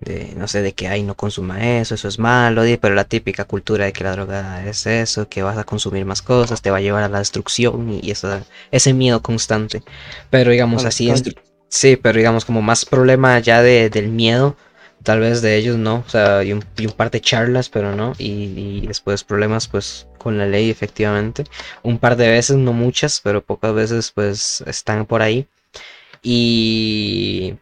[0.00, 3.44] de no sé, de que ay no consuma eso, eso es malo, pero la típica
[3.46, 6.78] cultura de que la droga es eso, que vas a consumir más cosas, te va
[6.78, 9.82] a llevar a la destrucción y, y esa- ese miedo constante.
[10.30, 11.34] Pero digamos así, calle.
[11.68, 14.56] sí, pero digamos como más problema ya de, del miedo.
[15.02, 17.96] Tal vez de ellos no, o sea, y un, y un par de charlas, pero
[17.96, 21.44] no, y, y después problemas pues con la ley efectivamente,
[21.82, 25.46] un par de veces, no muchas, pero pocas veces pues están por ahí,
[26.22, 27.54] y...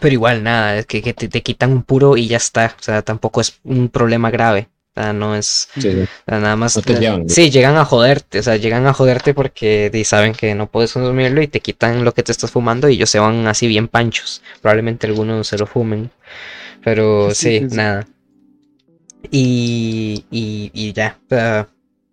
[0.00, 2.82] Pero igual nada, es que, que te, te quitan un puro y ya está, o
[2.82, 5.68] sea, tampoco es un problema grave, o sea, no es...
[5.74, 6.00] Sí, sí.
[6.02, 6.76] O sea, nada más.
[6.76, 8.38] No te llevan, Sí, llegan a joderte.
[8.38, 12.12] O sea, llegan a joderte porque saben que no puedes consumirlo y te quitan lo
[12.14, 14.42] que te estás fumando y ellos se van así bien panchos.
[14.62, 16.10] Probablemente algunos se lo fumen.
[16.84, 17.76] Pero Sí, sí, sí, sí.
[17.76, 18.06] nada.
[19.30, 21.18] Y, y, y ya.
[21.26, 21.68] O sea,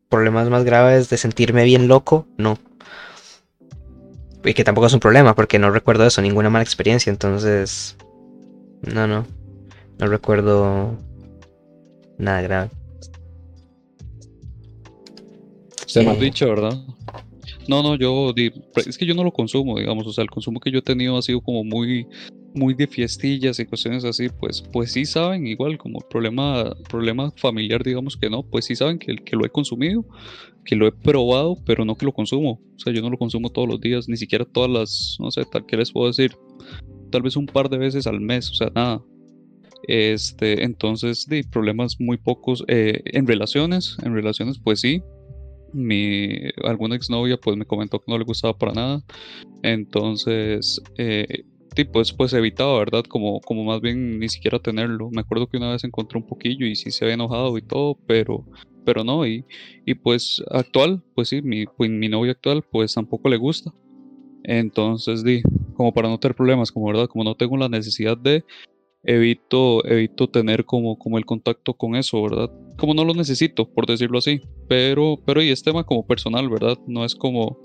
[0.09, 2.57] problemas más graves de sentirme bien loco, no.
[4.43, 7.09] Y que tampoco es un problema porque no recuerdo eso, ninguna mala experiencia.
[7.09, 7.95] Entonces,
[8.81, 9.25] no, no.
[9.99, 10.97] No recuerdo
[12.17, 12.69] nada grave.
[15.85, 16.73] Usted, Eh, man, Hemos dicho, ¿verdad?
[17.67, 20.59] No, no, yo di- es que yo no lo consumo, digamos, o sea, el consumo
[20.59, 22.05] que yo he tenido ha sido como muy,
[22.53, 27.83] muy de fiestillas y cuestiones así, pues, pues sí saben, igual como problema, problema familiar,
[27.83, 30.05] digamos que no, pues sí saben que, que lo he consumido,
[30.65, 33.49] que lo he probado, pero no que lo consumo, o sea, yo no lo consumo
[33.49, 36.35] todos los días, ni siquiera todas las, no sé, tal que les puedo decir,
[37.11, 39.01] tal vez un par de veces al mes, o sea, nada.
[39.87, 45.01] Este, entonces, de problemas muy pocos eh, en relaciones, en relaciones, pues sí,
[45.73, 46.29] mi
[46.63, 49.03] alguna exnovia pues me comentó que no le gustaba para nada.
[49.61, 51.43] Entonces eh,
[51.75, 55.09] sí, pues pues evitaba verdad como como más bien ni siquiera tenerlo.
[55.11, 57.97] Me acuerdo que una vez encontré un poquillo y sí se había enojado y todo
[58.07, 58.45] pero
[58.85, 59.45] pero no y,
[59.85, 63.71] y pues actual pues sí mi pues, mi novia actual pues tampoco le gusta.
[64.43, 65.41] Entonces di
[65.75, 68.43] como para no tener problemas como verdad como no tengo la necesidad de
[69.03, 73.85] evito evito tener como como el contacto con eso verdad como no lo necesito por
[73.85, 74.41] decirlo así.
[74.67, 77.57] Pero pero y es tema como personal verdad no es como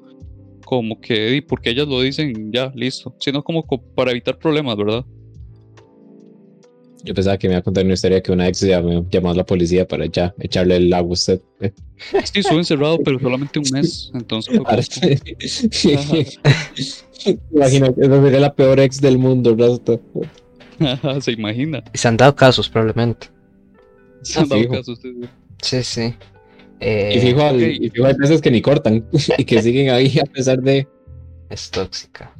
[0.64, 3.14] como que di, porque ellas lo dicen ya listo.
[3.20, 5.04] Sino como co- para evitar problemas verdad
[7.04, 9.34] Yo pensaba que me iba a contar una historia que una ex llamó, llamó a
[9.34, 11.40] la policía para ya echarle el agua a usted.
[12.24, 14.54] sí estuve encerrado pero solamente un mes entonces
[17.52, 19.98] Imagina, esa sería la peor ex del mundo, Rasta.
[21.20, 23.28] se imagina Y se han dado casos probablemente.
[24.22, 24.74] se han dado fijo.
[24.74, 25.28] casos, sí, sí.
[25.62, 26.14] Sí, sí.
[26.80, 29.04] Eh, Y fijo, y fijo, hay veces que ni cortan
[29.38, 30.86] y que siguen ahí a pesar de.
[31.50, 32.34] Es tóxica.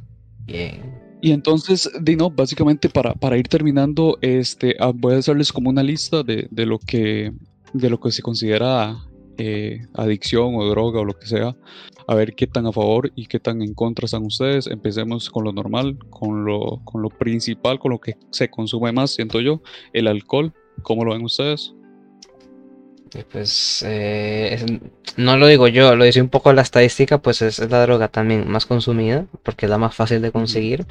[0.45, 0.99] Bien.
[1.21, 5.83] Y entonces, Dino, básicamente para, para ir terminando, este, ah, voy a hacerles como una
[5.83, 7.33] lista de, de lo que
[7.73, 8.97] de lo que se considera
[9.37, 11.55] eh, adicción o droga o lo que sea,
[12.09, 14.65] a ver qué tan a favor y qué tan en contra están ustedes.
[14.65, 19.11] Empecemos con lo normal, con lo, con lo principal, con lo que se consume más,
[19.11, 19.61] siento yo,
[19.93, 20.51] el alcohol.
[20.81, 21.73] ¿Cómo lo ven ustedes?
[23.13, 24.65] Y pues eh, es-
[25.17, 28.07] no lo digo yo, lo dice un poco la estadística, pues es, es la droga
[28.07, 30.85] también más consumida, porque es la más fácil de conseguir.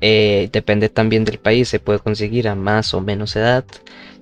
[0.00, 3.64] Eh, depende también del país, se puede conseguir a más o menos edad.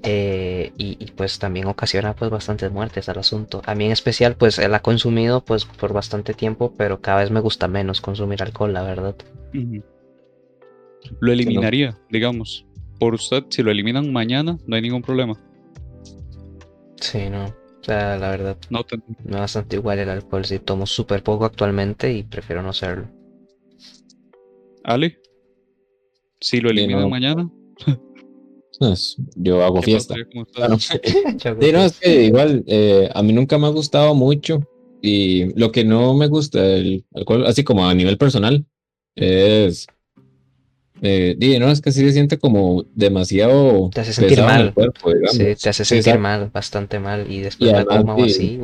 [0.07, 3.61] Eh, y, y, pues también ocasiona pues bastantes muertes al asunto.
[3.67, 7.31] A mí en especial pues él ha consumido pues por bastante tiempo, pero cada vez
[7.31, 9.17] me gusta menos consumir alcohol, la verdad.
[11.21, 12.65] Lo eliminaría, digamos.
[12.99, 15.35] Por usted, si lo eliminan mañana, no hay ningún problema.
[17.01, 17.45] Sí, no.
[17.47, 20.45] O sea, la verdad, No te- me bastante igual el alcohol.
[20.45, 23.09] Sí, tomo súper poco actualmente y prefiero no hacerlo.
[24.83, 25.19] Ale,
[26.41, 27.09] si lo Sí, eliminan no.
[27.11, 27.51] mañana,
[28.79, 30.15] Pues, yo hago ¿qué fiesta.
[30.55, 30.77] Claro.
[31.61, 34.61] Sí, no, es que igual, eh, a mí nunca me ha gustado mucho.
[35.03, 38.65] Y lo que no me gusta del alcohol, así como a nivel personal,
[39.15, 39.87] es.
[41.03, 43.91] Eh, no, es que sí se siente como demasiado.
[43.91, 44.75] Te hace sentir mal.
[45.31, 47.31] Sí, te hace sentir mal, bastante mal.
[47.31, 48.61] Y después de coma o así.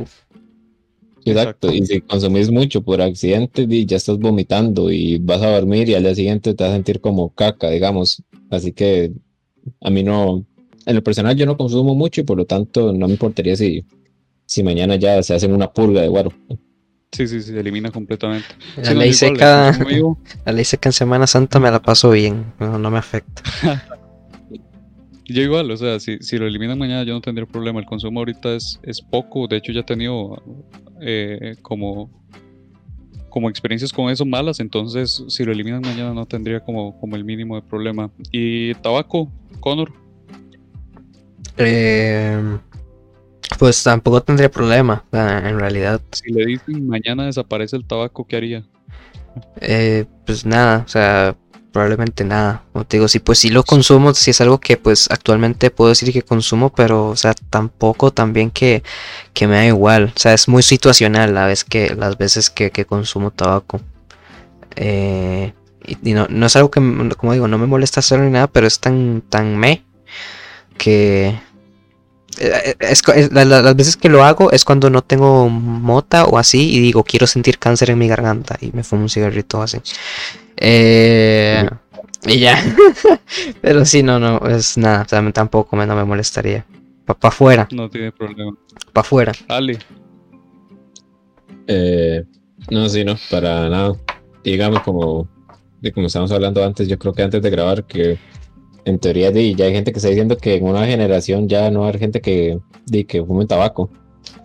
[1.25, 1.71] Exacto.
[1.71, 6.03] y si consumís mucho por accidente, ya estás vomitando y vas a dormir y al
[6.03, 8.23] día siguiente te vas a sentir como caca, digamos.
[8.49, 9.13] Así que
[9.81, 10.45] a mí no,
[10.85, 13.85] en lo personal yo no consumo mucho y por lo tanto no me importaría si,
[14.45, 16.31] si mañana ya se hacen una purga de guaro.
[17.11, 18.47] Sí, sí, se elimina completamente.
[18.77, 19.71] La, ley, seca,
[20.45, 23.43] la ley seca en Semana Santa me la paso bien, no, me afecta.
[25.25, 27.79] yo igual, o sea, si, si, lo eliminan mañana yo no tendría problema.
[27.79, 30.41] El consumo ahorita es, es poco, de hecho ya he tenido
[31.01, 32.09] eh, como,
[33.33, 37.25] como experiencias con eso malas, entonces si lo eliminan mañana no tendría como, como el
[37.25, 38.11] mínimo de problema.
[38.31, 39.27] ¿Y tabaco,
[39.59, 39.91] Connor?
[41.57, 42.39] Eh,
[43.57, 45.99] pues tampoco tendría problema, en realidad.
[46.11, 48.63] Si le dicen mañana desaparece el tabaco, ¿qué haría?
[49.61, 51.35] Eh, pues nada, o sea,
[51.73, 52.63] probablemente nada.
[52.71, 55.89] Como te digo, si pues sí lo consumo, si es algo que pues actualmente puedo
[55.89, 58.83] decir que consumo, pero o sea, tampoco también que,
[59.33, 60.13] que me da igual.
[60.15, 63.81] O sea, es muy situacional la vez que, las veces que, consumo tabaco.
[64.75, 65.53] Eh,
[65.85, 66.79] y, no, no, es algo que,
[67.17, 69.83] como digo, no me molesta hacerlo ni nada, pero es tan, tan me
[70.77, 71.35] que
[72.39, 76.79] eh, es, las veces que lo hago es cuando no tengo mota o así y
[76.79, 79.79] digo quiero sentir cáncer en mi garganta y me fumo un cigarrito así.
[80.57, 81.67] Eh,
[82.25, 82.57] y ya.
[83.61, 86.65] Pero sí, no, no, es nada, tampoco me, no me molestaría.
[87.05, 87.67] Para afuera.
[87.71, 88.55] No tiene problema.
[88.93, 89.31] Para afuera.
[89.49, 89.77] Ali.
[91.67, 92.23] Eh,
[92.69, 93.93] no, sí, no, para nada.
[94.43, 95.27] Digamos como,
[95.81, 98.17] de como estábamos hablando antes, yo creo que antes de grabar que
[98.85, 101.97] en teoría ya hay gente que está diciendo que en una generación ya no hay
[101.97, 103.89] gente que, de, que fume tabaco.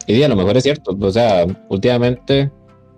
[0.06, 0.96] Y a lo mejor es cierto.
[0.98, 2.50] O sea, últimamente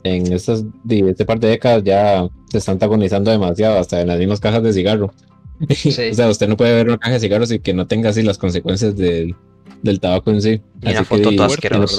[0.02, 4.18] en estas de este par de décadas ya se está antagonizando demasiado, hasta en las
[4.18, 5.12] mismas cajas de cigarro.
[5.68, 5.74] o
[6.14, 8.38] sea, usted no puede ver una caja de cigarros y que no tenga así las
[8.38, 9.34] consecuencias del,
[9.82, 10.60] del tabaco en sí.
[10.82, 11.30] Y una foto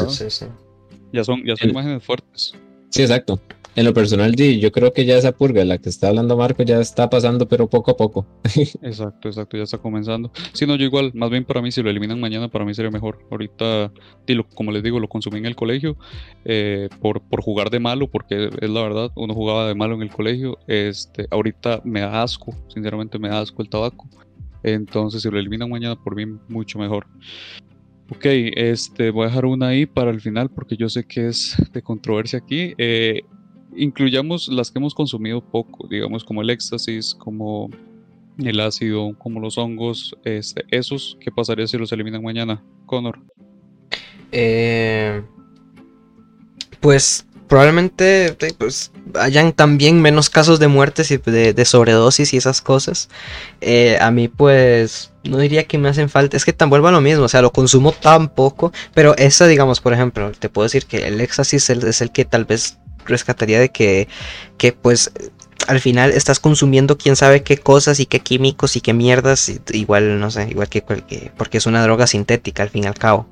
[0.09, 0.45] Sí,
[1.13, 2.53] Ya son, ya son imágenes fuertes.
[2.89, 3.39] Sí, exacto.
[3.73, 6.81] En lo personal, yo creo que ya esa purga, la que está hablando Marco, ya
[6.81, 8.27] está pasando, pero poco a poco.
[8.81, 10.29] exacto, exacto, ya está comenzando.
[10.51, 12.91] Si no, yo igual, más bien para mí, si lo eliminan mañana, para mí sería
[12.91, 13.19] mejor.
[13.31, 13.93] Ahorita,
[14.55, 15.95] como les digo, lo consumí en el colegio
[16.43, 20.01] eh, por, por jugar de malo, porque es la verdad, uno jugaba de malo en
[20.01, 20.57] el colegio.
[20.67, 24.05] Este, ahorita me da asco, sinceramente me da asco el tabaco.
[24.63, 27.07] Entonces, si lo eliminan mañana, por mí, mucho mejor.
[28.09, 31.55] Ok, este, voy a dejar una ahí para el final porque yo sé que es
[31.71, 32.73] de controversia aquí.
[32.77, 33.21] Eh,
[33.75, 37.69] incluyamos las que hemos consumido poco, digamos como el éxtasis, como
[38.37, 42.63] el ácido, como los hongos, este, esos, ¿qué pasaría si los eliminan mañana?
[42.85, 43.19] Connor.
[44.31, 45.21] Eh,
[46.79, 53.09] pues probablemente pues, hayan también menos casos de muertes y de, sobredosis y esas cosas.
[53.59, 56.91] Eh, a mí pues no diría que me hacen falta, es que tan vuelvo a
[56.91, 60.63] lo mismo, o sea, lo consumo tan poco, pero esa digamos, por ejemplo, te puedo
[60.63, 64.07] decir que el éxtasis es el que tal vez rescataría de que,
[64.57, 65.11] que pues
[65.67, 70.19] al final estás consumiendo quién sabe qué cosas y qué químicos y qué mierdas, igual
[70.19, 70.81] no sé, igual que,
[71.37, 73.27] porque es una droga sintética al fin y al cabo.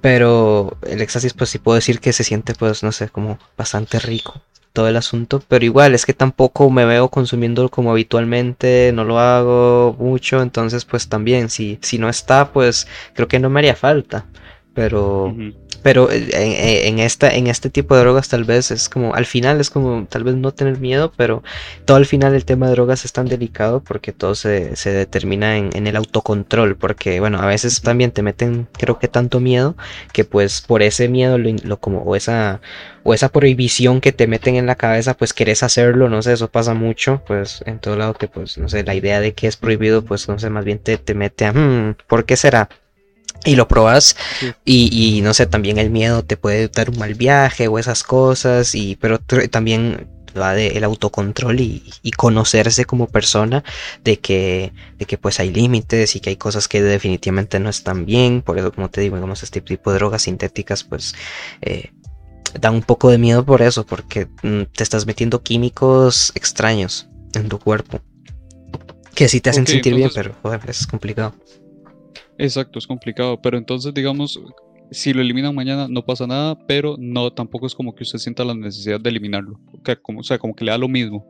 [0.00, 3.98] Pero el éxtasis pues sí puedo decir que se siente pues no sé, como bastante
[3.98, 4.42] rico
[4.72, 9.18] todo el asunto, pero igual es que tampoco me veo consumiendo como habitualmente, no lo
[9.18, 13.76] hago mucho, entonces pues también si, si no está pues creo que no me haría
[13.76, 14.26] falta,
[14.74, 15.34] pero
[15.82, 19.60] pero eh, en, esta, en este tipo de drogas tal vez es como, al final
[19.60, 21.42] es como tal vez no tener miedo, pero
[21.84, 25.86] todo al final el tema de drogas es tan delicado porque todo se, determina en,
[25.86, 29.76] el autocontrol, porque bueno, a veces también te meten creo que tanto miedo
[30.12, 32.60] que pues por ese miedo lo, como, o esa,
[33.02, 36.48] o esa prohibición que te meten en la cabeza, pues querés hacerlo, no sé, eso
[36.48, 39.56] pasa mucho, pues en todo lado que pues, no sé, la idea de que es
[39.56, 42.68] prohibido, pues no sé, más bien te, te mete a, hmm, ¿por qué será?
[43.44, 44.16] Y lo probas
[44.64, 48.74] y, no sé, también el miedo te puede dar un mal viaje o esas cosas,
[48.74, 51.82] y, pero también va de el autocontrol y,
[52.16, 53.64] conocerse como persona
[54.04, 58.06] de que, de que pues hay límites y que hay cosas que definitivamente no están
[58.06, 61.14] bien, por eso como te digo, digamos, este tipo de drogas sintéticas pues
[61.62, 61.90] eh,
[62.60, 67.48] dan un poco de miedo por eso, porque mm, te estás metiendo químicos extraños en
[67.48, 68.00] tu cuerpo.
[69.14, 71.34] Que sí te hacen sentir bien, pero joder, es complicado.
[72.42, 74.40] Exacto, es complicado, pero entonces digamos,
[74.90, 78.44] si lo eliminan mañana no pasa nada, pero no tampoco es como que usted sienta
[78.44, 81.24] la necesidad de eliminarlo, que, como, o sea, como que le da lo mismo.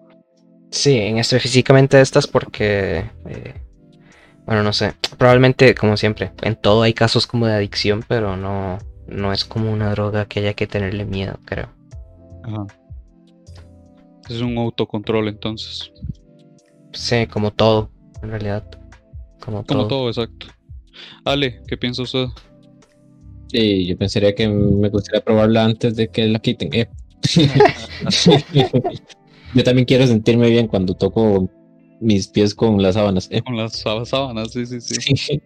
[0.70, 3.54] Sí, en específicamente estas porque, eh,
[4.46, 8.78] bueno, no sé, probablemente como siempre, en todo hay casos como de adicción, pero no,
[9.06, 11.68] no es como una droga que haya que tenerle miedo, creo.
[12.44, 12.66] Ajá.
[14.30, 15.92] Es un autocontrol entonces.
[16.94, 17.90] Sí, como todo,
[18.22, 18.64] en realidad.
[19.44, 19.88] Como, Como todo.
[19.88, 20.46] todo, exacto.
[21.24, 22.26] Ale, ¿qué piensa usted?
[23.48, 26.70] Sí, yo pensaría que me gustaría probarla antes de que la quiten.
[26.72, 26.88] eh.
[29.54, 31.48] yo también quiero sentirme bien cuando toco
[32.00, 33.28] mis pies con las sábanas.
[33.30, 33.42] eh.
[33.42, 35.40] Con las sá- sábanas, sí, sí, sí.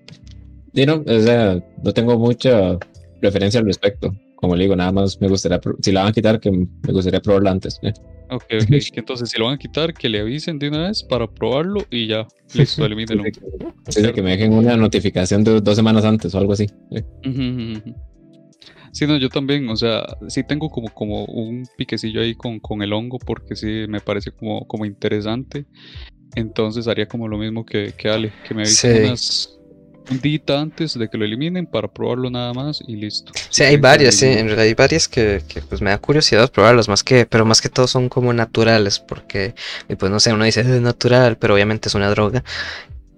[0.74, 2.78] Sí, no, o sea, no tengo mucha
[3.20, 4.14] referencia al respecto.
[4.36, 7.20] Como le digo, nada más me gustaría, si la van a quitar, que me gustaría
[7.20, 7.78] probarla antes.
[7.82, 7.92] eh.
[8.31, 8.83] Ok, ok.
[8.95, 12.07] Entonces, si lo van a quitar, que le avisen de una vez para probarlo y
[12.09, 12.27] ya.
[12.55, 13.24] Listo, elimínenlo.
[13.89, 16.66] Sí, sí, que me dejen una notificación de dos semanas antes o algo así.
[18.93, 22.83] Sí, no, yo también, o sea, sí tengo como, como un piquecillo ahí con, con
[22.83, 25.66] el hongo porque sí me parece como, como interesante.
[26.35, 29.03] Entonces haría como lo mismo que, que Ale, que me avisen Sí.
[29.05, 29.59] unas
[30.11, 33.32] un día antes de que lo eliminen para probarlo nada más y listo.
[33.50, 36.88] Sí, hay varias, sí, en realidad hay varias que, que, pues me da curiosidad probarlas,
[36.88, 39.54] más que, pero más que todo son como naturales, porque
[39.98, 42.44] pues no sé, uno dice "Eh, es natural, pero obviamente es una droga,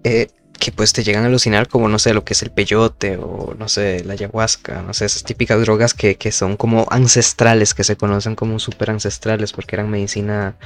[0.05, 0.28] eh,
[0.59, 3.55] que pues te llegan a alucinar como no sé lo que es el peyote o
[3.59, 7.84] no sé, la ayahuasca, no sé, esas típicas drogas que, que son como ancestrales, que
[7.84, 10.57] se conocen como super ancestrales, porque eran medicina,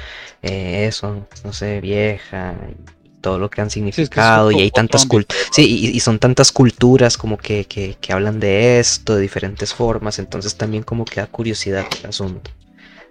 [0.43, 2.55] eh, eso, no sé, vieja,
[3.23, 5.47] todo lo que han es significado, y hay tantas culturas.
[5.53, 9.73] Sí, y, y son tantas culturas como que, que, que hablan de esto de diferentes
[9.73, 12.51] formas, entonces también como que da curiosidad el asunto.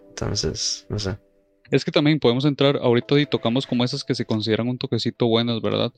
[0.10, 1.18] Entonces, no sé.
[1.72, 5.26] Es que también podemos entrar, ahorita y tocamos como esas que se consideran un toquecito
[5.28, 5.92] buenas, ¿verdad?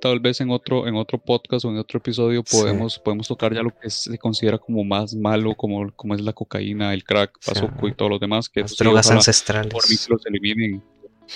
[0.00, 2.56] Tal vez en otro, en otro podcast o en otro episodio Sí.
[2.56, 6.32] podemos, podemos tocar ya lo que se considera como más malo, como, como es la
[6.32, 7.50] cocaína, el crack, Sí.
[7.52, 9.72] bazuco y todo lo demás, que Las sí, drogas ojalá ancestrales.
[9.72, 10.84] por mí que los eliminen.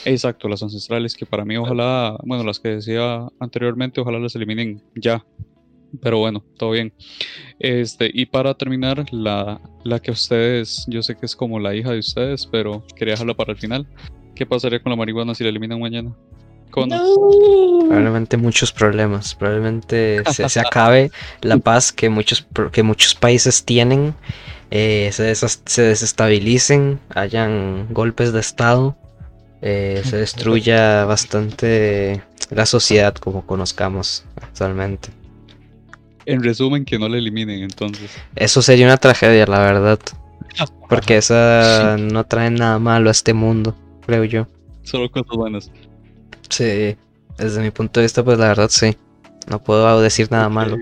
[0.05, 4.83] Exacto, las ancestrales, que para mí ojalá, bueno, las que decía anteriormente, ojalá las eliminen
[4.95, 5.25] ya.
[6.01, 6.93] Pero bueno, todo bien.
[7.59, 11.93] Este, y para terminar, la, la que ustedes, yo sé que es como la hija
[11.93, 13.87] de ustedes, pero quería dejarla para el final.
[14.35, 16.17] ¿Qué pasaría con la marihuana si la eliminan mañana?
[16.73, 21.11] Probablemente muchos problemas, probablemente se, se acabe
[21.43, 24.15] la paz que muchos, que muchos países tienen,
[24.71, 28.97] eh, se desestabilicen, hayan golpes de estado,
[29.65, 35.11] eh, se destruya bastante la sociedad como conozcamos actualmente.
[36.27, 38.11] En resumen, que no la eliminen entonces.
[38.35, 40.01] Eso sería una tragedia, la verdad,
[40.89, 44.49] porque esa no trae nada malo a este mundo, creo yo.
[44.83, 45.71] Solo cosas buenas.
[46.51, 46.97] Sí,
[47.39, 48.97] desde mi punto de vista, pues la verdad sí,
[49.49, 50.77] no puedo decir nada malo.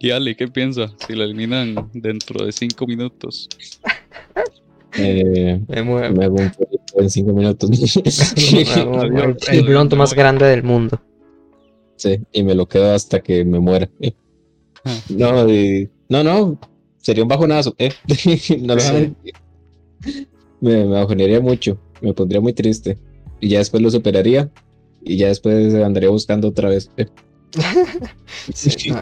[0.00, 0.90] Y Ale, ¿qué piensa?
[1.06, 3.50] Si la eliminan dentro de cinco minutos.
[4.96, 6.12] Eh, Me muero.
[6.14, 7.70] me hago un poquito en cinco minutos.
[8.36, 11.00] el, el blonto más grande del mundo.
[11.96, 13.88] Sí, y me lo quedo hasta que me muera.
[14.84, 14.98] Ah.
[15.08, 16.58] No, y- no, no,
[16.98, 17.74] sería un bajonazo.
[17.78, 17.92] eh.
[18.60, 18.86] No lo Sí.
[18.86, 19.16] saben.
[20.60, 22.98] Me, me bajonearía mucho, me pondría muy triste.
[23.40, 24.50] Y ya después lo superaría.
[25.02, 26.90] Y ya después andaría buscando otra vez.
[26.96, 27.06] eh.
[28.52, 29.00] Sí, no,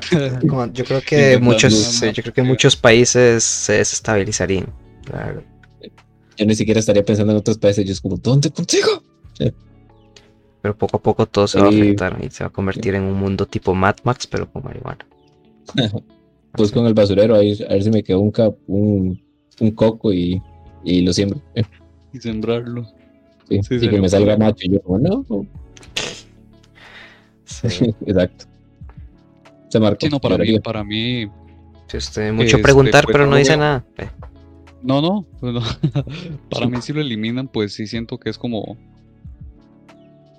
[0.49, 4.67] como yo creo que muchos, más yo creo que muchos países se desestabilizarían.
[5.11, 5.43] la verdad.
[6.37, 7.85] Yo ni siquiera estaría pensando en otros países.
[7.85, 9.03] Yo es como, ¿dónde consigo?
[10.63, 13.03] Pero poco a poco todo se va a afectar y se va a convertir en
[13.03, 15.05] un mundo tipo Mad Max, pero con marihuana.
[16.57, 19.21] Busco en el basurero ahí, a ver si me quedó un, cap- un,
[19.59, 20.41] un coco y,
[20.85, 21.41] y lo siembro.
[22.13, 22.85] Y sembrarlo.
[23.49, 24.59] Sí, Sí, y que me salga macho.
[24.67, 25.25] Y yo, como, no.
[27.45, 27.95] Sí.
[28.07, 28.45] Exacto.
[29.69, 30.07] Se marcó.
[30.07, 30.61] Sí, no, para mí, lloraría.
[30.61, 31.27] para mí,
[31.89, 33.85] Sí, usted mucho Este, preguntar, pues, pero no dice nada.
[33.99, 34.09] Eh,
[34.83, 35.61] No, no, pues no.
[36.51, 38.77] Para mí si lo eliminan, pues sí siento que es como...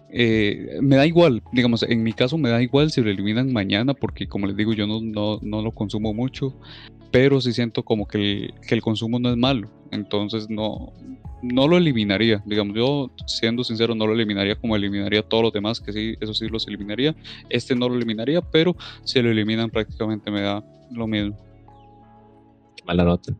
[0.10, 3.94] eh, me da igual, digamos, en mi caso me da igual si lo eliminan mañana,
[3.94, 6.54] porque como les digo, yo no, no, no lo consumo mucho,
[7.12, 10.92] pero sí siento como que el, que el consumo no es malo, entonces no,
[11.42, 15.80] no lo eliminaría, digamos, yo siendo sincero no lo eliminaría como eliminaría todos los demás,
[15.80, 17.16] que sí, eso sí los eliminaría,
[17.50, 21.38] este no lo eliminaría, pero si lo eliminan prácticamente me da lo mismo.
[22.86, 23.34] Mala nota.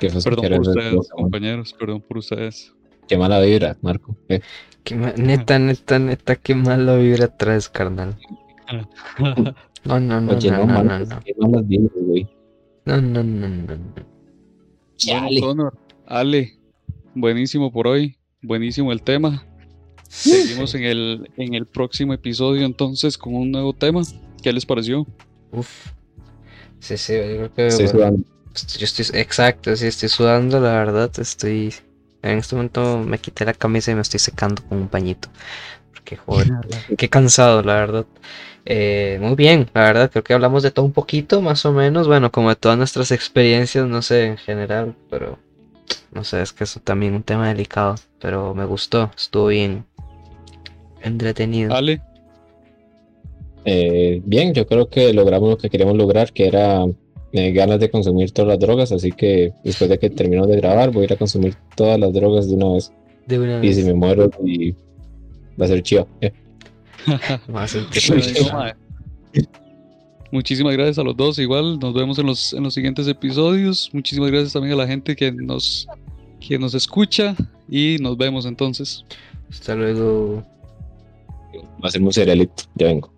[0.00, 2.72] Qué Perdón por ustedes, compañeros, perdón por ustedes.
[3.08, 4.16] Qué mala vibra, Marco.
[4.28, 4.40] Eh,
[4.84, 8.16] qué ma- neta, neta, neta, qué mala vibra traes, carnal.
[9.84, 12.28] No, no, no, Oye, no, no, no, no, qué malas vibras, güey.
[12.86, 13.94] No, no, no, no, no.
[14.96, 15.40] Chale.
[15.40, 15.72] Bueno,
[16.06, 16.58] Ale,
[17.14, 19.46] buenísimo por hoy, buenísimo el tema.
[20.08, 24.02] Seguimos en el, en el próximo episodio entonces con un nuevo tema.
[24.42, 25.06] ¿Qué les pareció?
[25.52, 25.92] Uf.
[26.80, 28.24] Sí, sí, yo creo que Estoy bueno,
[28.78, 31.74] Yo estoy, exacto, sí, estoy sudando, la verdad, estoy,
[32.22, 35.28] en este momento me quité la camisa y me estoy secando con un pañito,
[35.92, 36.48] porque joder,
[36.98, 38.06] qué cansado, la verdad.
[38.68, 42.08] Eh, muy bien, la verdad, creo que hablamos de todo un poquito, más o menos.
[42.08, 45.38] Bueno, como de todas nuestras experiencias, no sé, en general, pero
[46.12, 47.94] no sé, es que es también un tema delicado.
[48.20, 49.86] Pero me gustó, estuvo bien
[51.00, 51.74] entretenido.
[51.74, 52.00] Ale,
[53.64, 56.84] Eh, bien, yo creo que logramos lo que queríamos lograr, que era
[57.38, 60.90] eh, ganas de consumir todas las drogas, así que después de que terminemos de grabar
[60.90, 62.92] voy a ir a consumir todas las drogas de una vez.
[63.26, 64.72] De una Y si me muero, y
[65.60, 66.06] va a ser chido.
[70.32, 71.38] Muchísimas gracias a los dos.
[71.38, 73.90] Igual nos vemos en los, en los siguientes episodios.
[73.92, 75.86] Muchísimas gracias también a la gente que nos,
[76.40, 77.34] que nos escucha.
[77.68, 79.04] Y nos vemos entonces.
[79.50, 80.44] Hasta luego.
[81.82, 83.15] Va a ser muy cerealito, ya vengo.